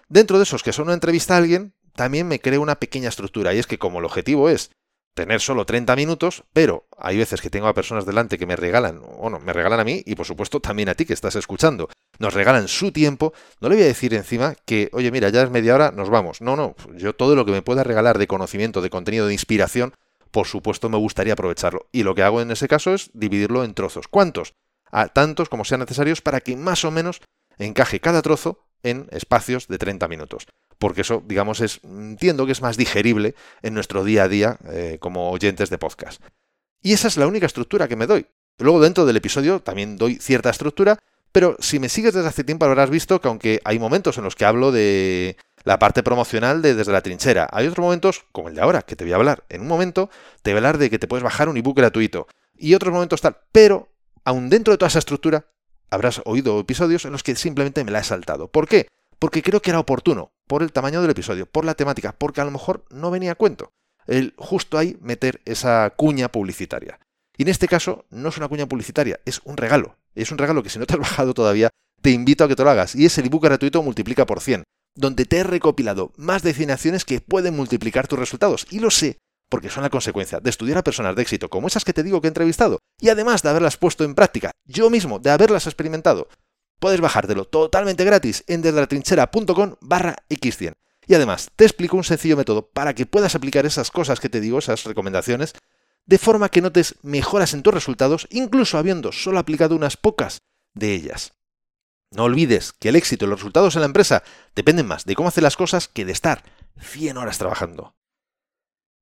Dentro 0.10 0.38
de 0.38 0.44
esos 0.44 0.64
que 0.64 0.74
son 0.74 0.88
una 0.88 0.96
entrevista 0.96 1.36
a 1.36 1.38
alguien, 1.38 1.74
también 1.96 2.28
me 2.28 2.40
creo 2.40 2.62
una 2.62 2.76
pequeña 2.76 3.10
estructura 3.10 3.54
y 3.54 3.60
es 3.60 3.68
que 3.68 3.78
como 3.78 4.00
el 4.00 4.06
objetivo 4.06 4.50
es 4.50 4.72
tener 5.14 5.40
solo 5.40 5.66
30 5.66 5.96
minutos, 5.96 6.44
pero 6.52 6.88
hay 6.98 7.18
veces 7.18 7.42
que 7.42 7.50
tengo 7.50 7.68
a 7.68 7.74
personas 7.74 8.06
delante 8.06 8.38
que 8.38 8.46
me 8.46 8.58
regalan, 8.58 9.02
o 9.18 9.30
no, 9.30 9.40
me 9.40 9.54
regalan 9.54 9.80
a 9.80 9.86
mí 9.86 10.04
y 10.06 10.16
por 10.16 10.26
supuesto 10.26 10.60
también 10.60 10.90
a 10.90 10.96
ti 10.96 11.06
que 11.06 11.14
estás 11.14 11.36
escuchando, 11.36 11.90
nos 12.20 12.34
regalan 12.34 12.68
su 12.68 12.92
tiempo, 12.92 13.34
no 13.62 13.70
le 13.70 13.76
voy 13.76 13.86
a 13.86 13.88
decir 13.88 14.14
encima 14.14 14.56
que, 14.66 14.90
oye, 14.92 15.12
mira, 15.12 15.30
ya 15.30 15.44
es 15.44 15.50
media 15.50 15.76
hora, 15.76 15.92
nos 15.92 16.10
vamos. 16.10 16.42
No, 16.42 16.58
no, 16.58 16.76
yo 16.96 17.16
todo 17.16 17.36
lo 17.36 17.46
que 17.46 17.54
me 17.54 17.62
pueda 17.62 17.84
regalar 17.84 18.18
de 18.18 18.28
conocimiento, 18.28 18.82
de 18.82 18.90
contenido, 18.90 19.28
de 19.28 19.34
inspiración, 19.34 19.94
por 20.32 20.48
supuesto 20.48 20.90
me 20.90 20.98
gustaría 20.98 21.34
aprovecharlo. 21.34 21.88
Y 21.94 22.04
lo 22.04 22.14
que 22.14 22.24
hago 22.24 22.42
en 22.42 22.52
ese 22.52 22.68
caso 22.68 22.94
es 22.94 23.10
dividirlo 23.14 23.64
en 23.64 23.74
trozos. 23.74 24.10
¿Cuántos? 24.10 24.54
a 24.96 25.10
tantos 25.10 25.50
como 25.50 25.66
sean 25.66 25.82
necesarios 25.82 26.22
para 26.22 26.40
que 26.40 26.56
más 26.56 26.86
o 26.86 26.92
menos 26.92 27.22
encaje 27.58 28.00
cada 28.00 28.22
trozo 28.22 28.66
en 28.82 29.08
espacios 29.12 29.68
de 29.68 29.78
30 29.78 30.08
minutos. 30.08 30.48
Porque 30.86 31.02
eso, 31.02 31.24
digamos, 31.26 31.62
es, 31.62 31.80
entiendo 31.84 32.46
que 32.46 32.52
es 32.52 32.62
más 32.62 32.78
digerible 32.78 33.34
en 33.64 33.74
nuestro 33.74 34.04
día 34.04 34.26
a 34.26 34.28
día 34.28 34.60
eh, 34.70 34.98
como 35.00 35.32
oyentes 35.32 35.72
de 35.72 35.80
podcast. 35.80 36.22
Y 36.84 36.94
esa 36.94 37.08
es 37.08 37.18
la 37.18 37.26
única 37.26 37.48
estructura 37.48 37.88
que 37.88 37.96
me 37.96 38.06
doy. 38.06 38.28
Luego 38.60 38.80
dentro 38.80 39.04
del 39.08 39.18
episodio 39.18 39.62
también 39.62 39.98
doy 39.98 40.18
cierta 40.18 40.52
estructura, 40.52 41.00
pero 41.32 41.58
si 41.60 41.80
me 41.80 41.90
sigues 41.90 42.14
desde 42.14 42.28
hace 42.28 42.44
tiempo 42.44 42.66
habrás 42.66 42.92
visto 42.92 43.20
que 43.20 43.28
aunque 43.28 43.62
hay 43.66 43.80
momentos 43.80 44.20
en 44.20 44.26
los 44.26 44.36
que 44.36 44.46
hablo 44.46 44.72
de 44.72 45.38
la 45.64 45.80
parte 45.80 46.04
promocional 46.04 46.62
de 46.62 46.76
desde 46.76 46.92
la 46.92 47.02
trinchera, 47.02 47.50
hay 47.52 47.66
otros 47.66 47.84
momentos, 47.84 48.24
como 48.32 48.50
el 48.50 48.54
de 48.54 48.62
ahora, 48.62 48.84
que 48.84 48.96
te 48.96 49.06
voy 49.06 49.14
a 49.14 49.16
hablar. 49.16 49.44
En 49.50 49.62
un 49.62 49.68
momento 49.68 50.12
te 50.44 50.52
voy 50.52 50.58
a 50.58 50.60
hablar 50.60 50.78
de 50.78 50.92
que 50.92 51.00
te 51.00 51.08
puedes 51.08 51.24
bajar 51.24 51.50
un 51.50 51.58
ebook 51.58 51.78
gratuito. 51.78 52.28
Y 52.56 52.76
otros 52.76 52.94
momentos 52.94 53.22
tal, 53.22 53.38
pero 53.52 53.90
aún 54.24 54.52
dentro 54.52 54.72
de 54.72 54.78
toda 54.78 54.90
esa 54.90 55.00
estructura, 55.00 55.48
habrás 55.90 56.22
oído 56.26 56.60
episodios 56.60 57.06
en 57.06 57.12
los 57.12 57.24
que 57.24 57.36
simplemente 57.36 57.84
me 57.84 57.90
la 57.90 58.02
he 58.02 58.04
saltado. 58.04 58.52
¿Por 58.52 58.68
qué? 58.68 58.86
Porque 59.18 59.42
creo 59.42 59.64
que 59.64 59.72
era 59.72 59.80
oportuno, 59.80 60.35
por 60.48 60.64
el 60.64 60.72
tamaño 60.72 61.02
del 61.02 61.12
episodio, 61.12 61.46
por 61.46 61.66
la 61.66 61.76
temática, 61.76 62.14
porque 62.18 62.42
a 62.42 62.46
lo 62.46 62.52
mejor 62.52 62.86
no 62.90 63.12
venía 63.12 63.34
a 63.34 63.36
cuento. 63.36 63.72
El 64.08 64.34
justo 64.38 64.78
ahí 64.78 64.98
meter 65.02 65.42
esa 65.46 65.92
cuña 65.96 66.32
publicitaria. 66.32 67.00
Y 67.38 67.44
en 67.44 67.50
este 67.50 67.68
caso 67.68 68.06
no 68.10 68.30
es 68.30 68.38
una 68.38 68.48
cuña 68.48 68.68
publicitaria, 68.68 69.20
es 69.26 69.42
un 69.44 69.58
regalo. 69.58 69.98
Es 70.14 70.32
un 70.32 70.38
regalo 70.38 70.64
que 70.64 70.70
si 70.70 70.80
no 70.80 70.86
te 70.86 70.94
has 70.94 71.00
bajado 71.00 71.34
todavía, 71.34 71.70
te 72.02 72.12
invito 72.12 72.44
a 72.44 72.48
que 72.48 72.56
te 72.56 72.64
lo 72.64 72.70
hagas. 72.70 72.96
Y 72.96 73.06
es 73.06 73.18
el 73.18 73.26
ebook 73.26 73.44
gratuito 73.44 73.82
multiplica 73.84 74.26
por 74.26 74.40
100, 74.40 74.64
donde 74.96 75.26
te 75.26 75.38
he 75.38 75.44
recopilado 75.44 76.12
más 76.18 76.44
definiciones 76.44 77.04
que 77.04 77.20
pueden 77.20 77.56
multiplicar 77.56 78.08
tus 78.08 78.20
resultados. 78.20 78.68
Y 78.70 78.80
lo 78.80 78.92
sé, 78.92 79.18
porque 79.50 79.70
son 79.70 79.84
la 79.84 79.90
consecuencia 79.90 80.40
de 80.40 80.50
estudiar 80.50 80.78
a 80.78 80.84
personas 80.84 81.16
de 81.16 81.22
éxito 81.22 81.50
como 81.50 81.68
esas 81.68 81.86
que 81.86 81.94
te 81.94 82.04
digo 82.04 82.22
que 82.22 82.28
he 82.28 82.30
entrevistado, 82.30 82.80
y 83.00 83.10
además 83.10 83.42
de 83.44 83.50
haberlas 83.50 83.78
puesto 83.78 84.04
en 84.04 84.16
práctica, 84.16 84.52
yo 84.66 84.90
mismo, 84.90 85.20
de 85.20 85.32
haberlas 85.32 85.68
experimentado. 85.68 86.28
Puedes 86.80 87.02
bajártelo 87.02 87.46
totalmente 87.46 88.04
gratis 88.04 88.44
en 88.48 88.62
desdelatrinchera.com 88.62 89.76
barra 89.82 90.16
x100. 90.30 90.76
Y 91.08 91.14
además, 91.14 91.52
te 91.56 91.66
explico 91.66 91.98
un 91.98 92.04
sencillo 92.04 92.38
método 92.38 92.68
para 92.68 92.94
que 92.94 93.06
puedas 93.06 93.36
aplicar 93.36 93.66
esas 93.66 93.92
cosas 93.92 94.20
que 94.20 94.30
te 94.30 94.42
digo, 94.42 94.60
esas 94.60 94.84
recomendaciones, 94.84 95.54
de 96.06 96.18
forma 96.18 96.50
que 96.50 96.62
notes 96.62 96.96
mejoras 97.02 97.54
en 97.54 97.64
tus 97.64 97.74
resultados, 97.74 98.28
incluso 98.32 98.78
habiendo 98.78 99.12
solo 99.12 99.40
aplicado 99.40 99.76
unas 99.76 99.98
pocas 99.98 100.42
de 100.74 100.94
ellas. 100.94 101.34
No 102.12 102.24
olvides 102.24 102.74
que 102.74 102.90
el 102.90 102.96
éxito 102.96 103.26
y 103.26 103.28
los 103.28 103.40
resultados 103.40 103.76
en 103.76 103.82
la 103.82 103.88
empresa 103.88 104.24
dependen 104.56 104.88
más 104.88 105.06
de 105.06 105.16
cómo 105.16 105.30
hacer 105.30 105.44
las 105.44 105.58
cosas 105.58 105.88
que 105.88 106.06
de 106.06 106.12
estar 106.12 106.44
100 106.80 107.18
horas 107.18 107.38
trabajando. 107.38 107.96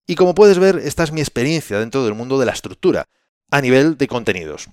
Y 0.08 0.16
como 0.16 0.36
puedes 0.36 0.60
ver, 0.60 0.78
esta 0.78 1.04
es 1.04 1.12
mi 1.12 1.22
experiencia 1.22 1.80
dentro 1.80 2.04
del 2.04 2.16
mundo 2.16 2.40
de 2.40 2.46
la 2.46 2.52
estructura, 2.52 3.06
a 3.52 3.62
nivel 3.62 3.98
de 3.98 4.08
contenidos. 4.08 4.70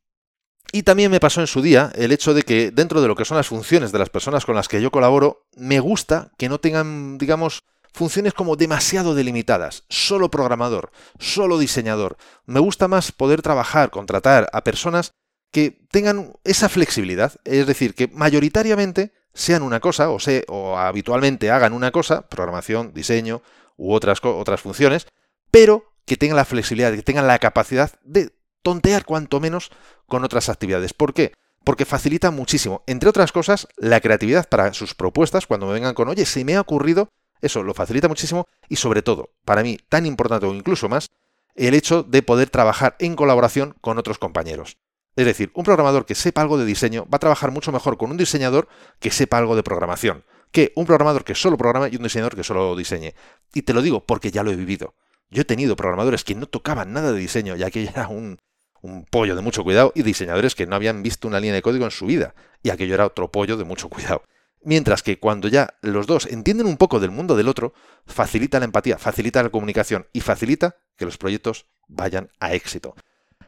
Y 0.73 0.85
también 0.85 1.11
me 1.11 1.21
pasó 1.21 1.41
en 1.41 1.47
su 1.47 1.63
día 1.63 1.91
el 1.95 2.13
hecho 2.13 2.35
de 2.35 2.43
que 2.43 2.71
dentro 2.71 3.01
de 3.03 3.09
lo 3.09 3.17
que 3.17 3.25
son 3.25 3.37
las 3.37 3.49
funciones 3.49 3.93
de 3.93 3.99
las 3.99 4.11
personas 4.11 4.45
con 4.45 4.55
las 4.55 4.69
que 4.69 4.81
yo 4.81 4.91
colaboro, 4.91 5.47
me 5.57 5.81
gusta 5.81 6.33
que 6.39 6.49
no 6.49 6.61
tengan, 6.61 7.19
digamos, 7.19 7.65
funciones 7.93 8.35
como 8.35 8.57
demasiado 8.57 9.15
delimitadas, 9.15 9.85
solo 9.89 10.31
programador, 10.31 10.93
solo 11.19 11.59
diseñador. 11.59 12.17
Me 12.47 12.61
gusta 12.61 12.89
más 12.89 13.11
poder 13.11 13.43
trabajar, 13.43 13.91
contratar 13.91 14.49
a 14.53 14.63
personas 14.63 15.13
que 15.51 15.85
tengan 15.91 16.35
esa 16.45 16.69
flexibilidad, 16.69 17.35
es 17.45 17.67
decir, 17.67 17.95
que 17.95 18.09
mayoritariamente 18.09 19.13
sean 19.35 19.63
una 19.63 19.81
cosa 19.81 20.11
o, 20.11 20.19
o 20.49 20.79
habitualmente 20.79 21.51
hagan 21.51 21.73
una 21.73 21.91
cosa, 21.91 22.29
programación, 22.29 22.93
diseño 22.95 23.43
u 23.77 23.93
otras, 23.93 24.21
otras 24.23 24.61
funciones, 24.61 25.07
pero 25.51 25.93
que 26.05 26.17
tengan 26.17 26.37
la 26.37 26.45
flexibilidad, 26.45 26.93
que 26.93 27.03
tengan 27.03 27.27
la 27.27 27.39
capacidad 27.39 27.91
de 28.05 28.33
tontear 28.63 29.05
cuanto 29.05 29.41
menos 29.41 29.71
con 30.07 30.25
otras 30.25 30.49
actividades. 30.49 30.93
¿Por 30.93 31.15
qué? 31.15 31.33
Porque 31.65 31.85
facilita 31.85 32.31
muchísimo, 32.31 32.83
entre 32.87 33.09
otras 33.09 33.33
cosas, 33.33 33.69
la 33.77 34.01
creatividad 34.01 34.49
para 34.49 34.73
sus 34.73 34.95
propuestas 34.95 35.47
cuando 35.47 35.67
me 35.67 35.75
vengan 35.75 35.95
con, 35.95 36.09
oye, 36.09 36.25
se 36.25 36.45
me 36.45 36.57
ha 36.57 36.61
ocurrido, 36.61 37.09
eso 37.43 37.63
lo 37.63 37.75
facilita 37.75 38.09
muchísimo 38.09 38.47
y 38.69 38.77
sobre 38.77 39.03
todo, 39.03 39.31
para 39.45 39.63
mí, 39.63 39.79
tan 39.89 40.07
importante 40.07 40.47
o 40.47 40.55
incluso 40.55 40.89
más, 40.89 41.11
el 41.55 41.75
hecho 41.75 42.03
de 42.03 42.23
poder 42.23 42.49
trabajar 42.49 42.97
en 42.99 43.17
colaboración 43.17 43.77
con 43.81 43.99
otros 43.99 44.19
compañeros. 44.19 44.79
Es 45.17 45.27
decir, 45.27 45.51
un 45.55 45.65
programador 45.65 46.07
que 46.07 46.15
sepa 46.15 46.41
algo 46.41 46.57
de 46.57 46.65
diseño 46.65 47.07
va 47.13 47.17
a 47.17 47.19
trabajar 47.19 47.51
mucho 47.51 47.73
mejor 47.73 47.99
con 47.99 48.11
un 48.11 48.17
diseñador 48.17 48.69
que 49.01 49.11
sepa 49.11 49.39
algo 49.39 49.57
de 49.57 49.63
programación, 49.63 50.25
que 50.53 50.73
un 50.77 50.87
programador 50.87 51.25
que 51.25 51.35
solo 51.35 51.57
programa 51.57 51.89
y 51.89 51.97
un 51.97 52.03
diseñador 52.05 52.37
que 52.37 52.45
solo 52.45 52.77
diseñe. 52.77 53.15
Y 53.53 53.63
te 53.63 53.75
lo 53.75 53.83
digo 53.83 54.05
porque 54.05 54.31
ya 54.31 54.43
lo 54.43 54.51
he 54.51 54.57
vivido. 54.57 54.95
Yo 55.31 55.43
he 55.43 55.45
tenido 55.45 55.77
programadores 55.77 56.25
que 56.25 56.35
no 56.35 56.47
tocaban 56.47 56.93
nada 56.93 57.13
de 57.13 57.19
diseño, 57.19 57.57
ya 57.57 57.71
que 57.71 57.85
era 57.85 58.09
un, 58.09 58.39
un 58.83 59.05
pollo 59.05 59.37
de 59.37 59.43
mucho 59.43 59.65
cuidado, 59.65 59.93
y 59.95 60.03
diseñadores 60.03 60.55
que 60.55 60.67
no 60.67 60.77
habían 60.77 61.03
visto 61.03 61.29
una 61.29 61.41
línea 61.41 61.55
de 61.55 61.63
código 61.63 61.85
en 61.85 61.91
su 61.91 62.07
vida, 62.07 62.35
y 62.63 62.71
aquello 62.71 62.95
era 62.95 63.07
otro 63.07 63.31
pollo 63.31 63.57
de 63.57 63.65
mucho 63.65 63.89
cuidado. 63.89 64.23
Mientras 64.63 65.03
que 65.03 65.19
cuando 65.19 65.49
ya 65.49 65.79
los 65.81 66.07
dos 66.07 66.27
entienden 66.27 66.67
un 66.67 66.77
poco 66.77 67.01
del 67.01 67.11
mundo 67.11 67.35
del 67.35 67.49
otro, 67.49 67.73
facilita 68.07 68.59
la 68.59 68.67
empatía, 68.67 68.99
facilita 68.99 69.43
la 69.43 69.49
comunicación 69.49 70.07
y 70.13 70.21
facilita 70.21 70.77
que 70.97 71.07
los 71.07 71.17
proyectos 71.17 71.67
vayan 71.89 72.31
a 72.41 72.53
éxito. 72.53 72.95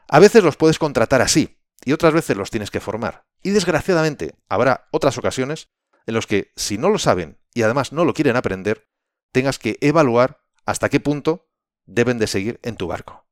A 0.08 0.18
veces 0.18 0.42
los 0.42 0.56
puedes 0.56 0.78
contratar 0.78 1.20
así 1.20 1.58
y 1.84 1.92
otras 1.92 2.14
veces 2.14 2.36
los 2.36 2.50
tienes 2.50 2.70
que 2.70 2.80
formar. 2.80 3.26
Y 3.42 3.50
desgraciadamente 3.50 4.36
habrá 4.48 4.88
otras 4.90 5.18
ocasiones 5.18 5.68
en 6.06 6.14
los 6.14 6.26
que 6.26 6.52
si 6.56 6.78
no 6.78 6.88
lo 6.88 6.98
saben 6.98 7.38
y 7.54 7.62
además 7.62 7.92
no 7.92 8.04
lo 8.04 8.14
quieren 8.14 8.36
aprender, 8.36 8.88
tengas 9.32 9.58
que 9.58 9.76
evaluar 9.80 10.40
hasta 10.64 10.88
qué 10.88 11.00
punto 11.00 11.50
deben 11.84 12.18
de 12.18 12.26
seguir 12.26 12.58
en 12.62 12.76
tu 12.76 12.86
barco. 12.86 13.26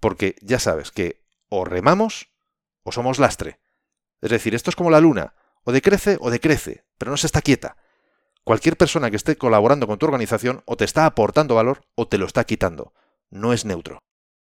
Porque 0.00 0.36
ya 0.40 0.58
sabes 0.58 0.90
que 0.90 1.19
o 1.50 1.66
remamos 1.66 2.30
o 2.82 2.92
somos 2.92 3.18
lastre. 3.18 3.60
Es 4.22 4.30
decir, 4.30 4.54
esto 4.54 4.70
es 4.70 4.76
como 4.76 4.90
la 4.90 5.00
luna, 5.00 5.34
o 5.64 5.72
decrece 5.72 6.16
o 6.20 6.30
decrece, 6.30 6.84
pero 6.96 7.10
no 7.10 7.18
se 7.18 7.26
está 7.26 7.42
quieta. 7.42 7.76
Cualquier 8.44 8.76
persona 8.76 9.10
que 9.10 9.16
esté 9.16 9.36
colaborando 9.36 9.86
con 9.86 9.98
tu 9.98 10.06
organización 10.06 10.62
o 10.64 10.76
te 10.76 10.84
está 10.84 11.04
aportando 11.04 11.54
valor 11.54 11.84
o 11.94 12.08
te 12.08 12.16
lo 12.16 12.24
está 12.24 12.44
quitando. 12.44 12.94
No 13.28 13.52
es 13.52 13.64
neutro. 13.64 13.98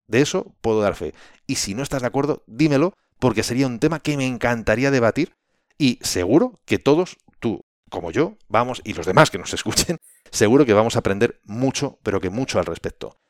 De 0.06 0.20
eso 0.20 0.54
puedo 0.60 0.80
dar 0.80 0.94
fe. 0.94 1.14
Y 1.46 1.56
si 1.56 1.74
no 1.74 1.82
estás 1.82 2.02
de 2.02 2.08
acuerdo, 2.08 2.44
dímelo, 2.46 2.94
porque 3.18 3.42
sería 3.42 3.66
un 3.66 3.80
tema 3.80 4.00
que 4.00 4.16
me 4.16 4.26
encantaría 4.26 4.90
debatir 4.90 5.34
y 5.78 5.98
seguro 6.02 6.60
que 6.64 6.78
todos, 6.78 7.16
tú 7.40 7.64
como 7.90 8.10
yo, 8.10 8.36
vamos, 8.48 8.80
y 8.84 8.94
los 8.94 9.06
demás 9.06 9.30
que 9.30 9.38
nos 9.38 9.52
escuchen, 9.52 9.98
seguro 10.30 10.64
que 10.64 10.72
vamos 10.72 10.96
a 10.96 11.00
aprender 11.00 11.40
mucho, 11.44 11.98
pero 12.02 12.20
que 12.20 12.30
mucho 12.30 12.58
al 12.58 12.66
respecto. 12.66 13.20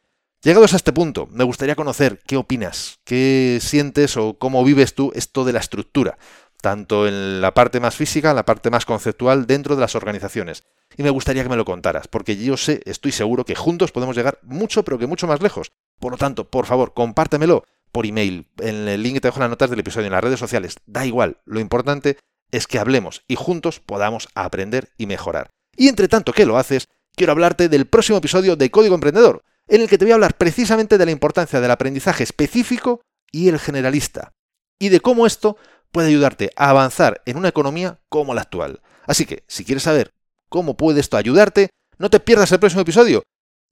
Llegados 0.44 0.72
a 0.72 0.76
este 0.76 0.92
punto, 0.92 1.28
me 1.30 1.44
gustaría 1.44 1.76
conocer 1.76 2.18
qué 2.26 2.36
opinas, 2.36 2.98
qué 3.04 3.60
sientes 3.60 4.16
o 4.16 4.38
cómo 4.38 4.64
vives 4.64 4.92
tú 4.92 5.12
esto 5.14 5.44
de 5.44 5.52
la 5.52 5.60
estructura, 5.60 6.18
tanto 6.60 7.06
en 7.06 7.40
la 7.40 7.54
parte 7.54 7.78
más 7.78 7.94
física, 7.94 8.34
la 8.34 8.44
parte 8.44 8.68
más 8.68 8.84
conceptual 8.84 9.46
dentro 9.46 9.76
de 9.76 9.82
las 9.82 9.94
organizaciones. 9.94 10.64
Y 10.96 11.04
me 11.04 11.10
gustaría 11.10 11.44
que 11.44 11.48
me 11.48 11.56
lo 11.56 11.64
contaras, 11.64 12.08
porque 12.08 12.36
yo 12.36 12.56
sé, 12.56 12.82
estoy 12.86 13.12
seguro 13.12 13.44
que 13.44 13.54
juntos 13.54 13.92
podemos 13.92 14.16
llegar 14.16 14.40
mucho, 14.42 14.82
pero 14.82 14.98
que 14.98 15.06
mucho 15.06 15.28
más 15.28 15.40
lejos. 15.40 15.70
Por 16.00 16.10
lo 16.10 16.18
tanto, 16.18 16.50
por 16.50 16.66
favor, 16.66 16.92
compártemelo 16.92 17.62
por 17.92 18.04
email, 18.04 18.48
en 18.58 18.88
el 18.88 19.00
link 19.00 19.14
que 19.14 19.20
te 19.20 19.28
dejo 19.28 19.38
en 19.38 19.42
las 19.42 19.50
notas 19.50 19.70
del 19.70 19.78
episodio, 19.78 20.06
en 20.06 20.12
las 20.12 20.24
redes 20.24 20.40
sociales, 20.40 20.74
da 20.86 21.06
igual, 21.06 21.38
lo 21.44 21.60
importante 21.60 22.18
es 22.50 22.66
que 22.66 22.80
hablemos 22.80 23.22
y 23.28 23.36
juntos 23.36 23.78
podamos 23.78 24.28
aprender 24.34 24.88
y 24.98 25.06
mejorar. 25.06 25.52
Y 25.76 25.86
entre 25.86 26.08
tanto 26.08 26.32
que 26.32 26.46
lo 26.46 26.58
haces, 26.58 26.88
quiero 27.14 27.30
hablarte 27.30 27.68
del 27.68 27.86
próximo 27.86 28.18
episodio 28.18 28.56
de 28.56 28.72
Código 28.72 28.96
Emprendedor, 28.96 29.44
en 29.72 29.80
el 29.80 29.88
que 29.88 29.96
te 29.96 30.04
voy 30.04 30.12
a 30.12 30.16
hablar 30.16 30.36
precisamente 30.36 30.98
de 30.98 31.06
la 31.06 31.12
importancia 31.12 31.58
del 31.58 31.70
aprendizaje 31.70 32.22
específico 32.22 33.00
y 33.32 33.48
el 33.48 33.58
generalista, 33.58 34.34
y 34.78 34.90
de 34.90 35.00
cómo 35.00 35.26
esto 35.26 35.56
puede 35.90 36.08
ayudarte 36.08 36.50
a 36.56 36.68
avanzar 36.68 37.22
en 37.24 37.38
una 37.38 37.48
economía 37.48 37.98
como 38.10 38.34
la 38.34 38.42
actual. 38.42 38.82
Así 39.06 39.24
que, 39.24 39.44
si 39.48 39.64
quieres 39.64 39.84
saber 39.84 40.12
cómo 40.50 40.76
puede 40.76 41.00
esto 41.00 41.16
ayudarte, 41.16 41.70
no 41.96 42.10
te 42.10 42.20
pierdas 42.20 42.52
el 42.52 42.60
próximo 42.60 42.82
episodio. 42.82 43.22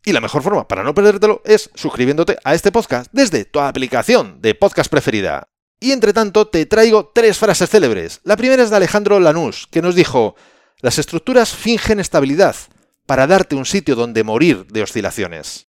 Y 0.02 0.12
la 0.12 0.22
mejor 0.22 0.42
forma 0.42 0.66
para 0.66 0.84
no 0.84 0.94
perdértelo 0.94 1.42
es 1.44 1.68
suscribiéndote 1.74 2.38
a 2.44 2.54
este 2.54 2.72
podcast 2.72 3.10
desde 3.12 3.44
tu 3.44 3.60
aplicación 3.60 4.40
de 4.40 4.54
podcast 4.54 4.90
preferida. 4.90 5.48
Y 5.80 5.92
entre 5.92 6.14
tanto 6.14 6.48
te 6.48 6.64
traigo 6.64 7.12
tres 7.14 7.36
frases 7.36 7.68
célebres. 7.68 8.20
La 8.24 8.38
primera 8.38 8.62
es 8.62 8.70
de 8.70 8.76
Alejandro 8.76 9.20
Lanús, 9.20 9.66
que 9.70 9.82
nos 9.82 9.94
dijo, 9.94 10.34
las 10.80 10.98
estructuras 10.98 11.54
fingen 11.54 12.00
estabilidad 12.00 12.56
para 13.04 13.26
darte 13.26 13.54
un 13.54 13.66
sitio 13.66 13.96
donde 13.96 14.24
morir 14.24 14.66
de 14.68 14.82
oscilaciones. 14.82 15.69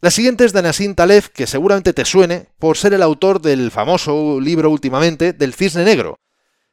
La 0.00 0.12
siguiente 0.12 0.44
es 0.44 0.52
de 0.52 0.62
Nassim 0.62 0.94
que 1.34 1.48
seguramente 1.48 1.92
te 1.92 2.04
suene 2.04 2.50
por 2.60 2.76
ser 2.76 2.94
el 2.94 3.02
autor 3.02 3.40
del 3.40 3.72
famoso 3.72 4.40
libro 4.40 4.70
últimamente 4.70 5.32
del 5.32 5.54
cisne 5.54 5.84
negro. 5.84 6.20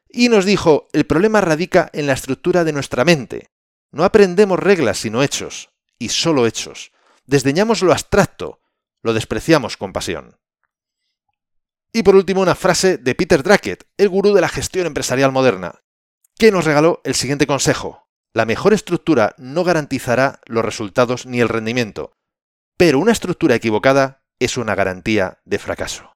Y 0.08 0.30
nos 0.30 0.46
dijo, 0.46 0.88
el 0.94 1.08
problema 1.08 1.42
radica 1.42 1.90
en 1.94 2.06
la 2.06 2.14
estructura 2.14 2.64
de 2.64 2.72
nuestra 2.72 3.04
mente. 3.04 3.50
No 3.92 4.04
aprendemos 4.04 4.60
reglas 4.60 5.00
sino 5.00 5.24
hechos, 5.24 5.70
y 5.98 6.10
solo 6.10 6.46
hechos. 6.46 6.92
Desdeñamos 7.26 7.82
lo 7.82 7.94
abstracto, 7.94 8.60
lo 9.02 9.14
despreciamos 9.14 9.76
con 9.76 9.92
pasión. 9.92 10.38
Y 11.92 12.04
por 12.04 12.16
último, 12.16 12.42
una 12.42 12.54
frase 12.54 13.00
de 13.00 13.16
Peter 13.16 13.42
Drackett, 13.42 13.88
el 13.98 14.10
gurú 14.10 14.34
de 14.34 14.42
la 14.42 14.50
gestión 14.50 14.86
empresarial 14.86 15.32
moderna, 15.32 15.82
que 16.38 16.52
nos 16.52 16.66
regaló 16.66 17.02
el 17.04 17.16
siguiente 17.16 17.48
consejo. 17.48 18.08
La 18.34 18.46
mejor 18.46 18.74
estructura 18.74 19.34
no 19.40 19.64
garantizará 19.64 20.42
los 20.46 20.64
resultados 20.64 21.26
ni 21.26 21.40
el 21.40 21.50
rendimiento, 21.50 22.15
pero 22.78 23.00
una 23.00 23.12
estructura 23.12 23.56
equivocada 23.56 24.22
es 24.40 24.58
una 24.58 24.76
garantía 24.76 25.40
de 25.46 25.60
fracaso. 25.60 26.12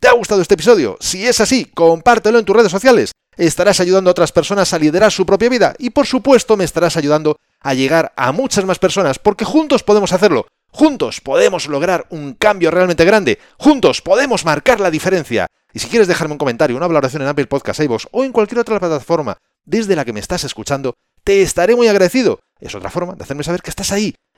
¿Te 0.00 0.08
ha 0.08 0.12
gustado 0.12 0.42
este 0.42 0.54
episodio? 0.54 0.96
Si 1.00 1.26
es 1.26 1.40
así, 1.40 1.66
compártelo 1.66 2.38
en 2.38 2.44
tus 2.44 2.56
redes 2.56 2.72
sociales. 2.72 3.12
Estarás 3.36 3.80
ayudando 3.80 4.10
a 4.10 4.12
otras 4.12 4.32
personas 4.32 4.72
a 4.72 4.78
liderar 4.78 5.12
su 5.12 5.24
propia 5.24 5.48
vida 5.48 5.74
y 5.78 5.90
por 5.90 6.06
supuesto 6.06 6.56
me 6.56 6.64
estarás 6.64 6.96
ayudando 6.96 7.36
a 7.60 7.74
llegar 7.74 8.12
a 8.16 8.32
muchas 8.32 8.64
más 8.64 8.78
personas 8.78 9.18
porque 9.18 9.44
juntos 9.44 9.82
podemos 9.82 10.12
hacerlo. 10.12 10.46
Juntos 10.70 11.20
podemos 11.20 11.68
lograr 11.68 12.06
un 12.10 12.34
cambio 12.34 12.70
realmente 12.70 13.04
grande. 13.04 13.38
Juntos 13.58 14.02
podemos 14.02 14.44
marcar 14.44 14.80
la 14.80 14.90
diferencia. 14.90 15.46
Y 15.72 15.78
si 15.78 15.88
quieres 15.88 16.08
dejarme 16.08 16.32
un 16.32 16.38
comentario, 16.38 16.76
una 16.76 16.86
valoración 16.86 17.22
en 17.22 17.28
Apple 17.28 17.46
Podcast, 17.46 17.80
iVoox 17.80 18.06
o 18.10 18.24
en 18.24 18.32
cualquier 18.32 18.58
otra 18.58 18.80
plataforma 18.80 19.38
desde 19.64 19.96
la 19.96 20.04
que 20.04 20.12
me 20.12 20.20
estás 20.20 20.44
escuchando, 20.44 20.94
te 21.24 21.42
estaré 21.42 21.76
muy 21.76 21.88
agradecido. 21.88 22.40
Es 22.60 22.74
otra 22.74 22.90
forma 22.90 23.14
de 23.14 23.22
hacerme 23.22 23.44
saber 23.44 23.62
que 23.62 23.70
estás 23.70 23.92
ahí 23.92 24.14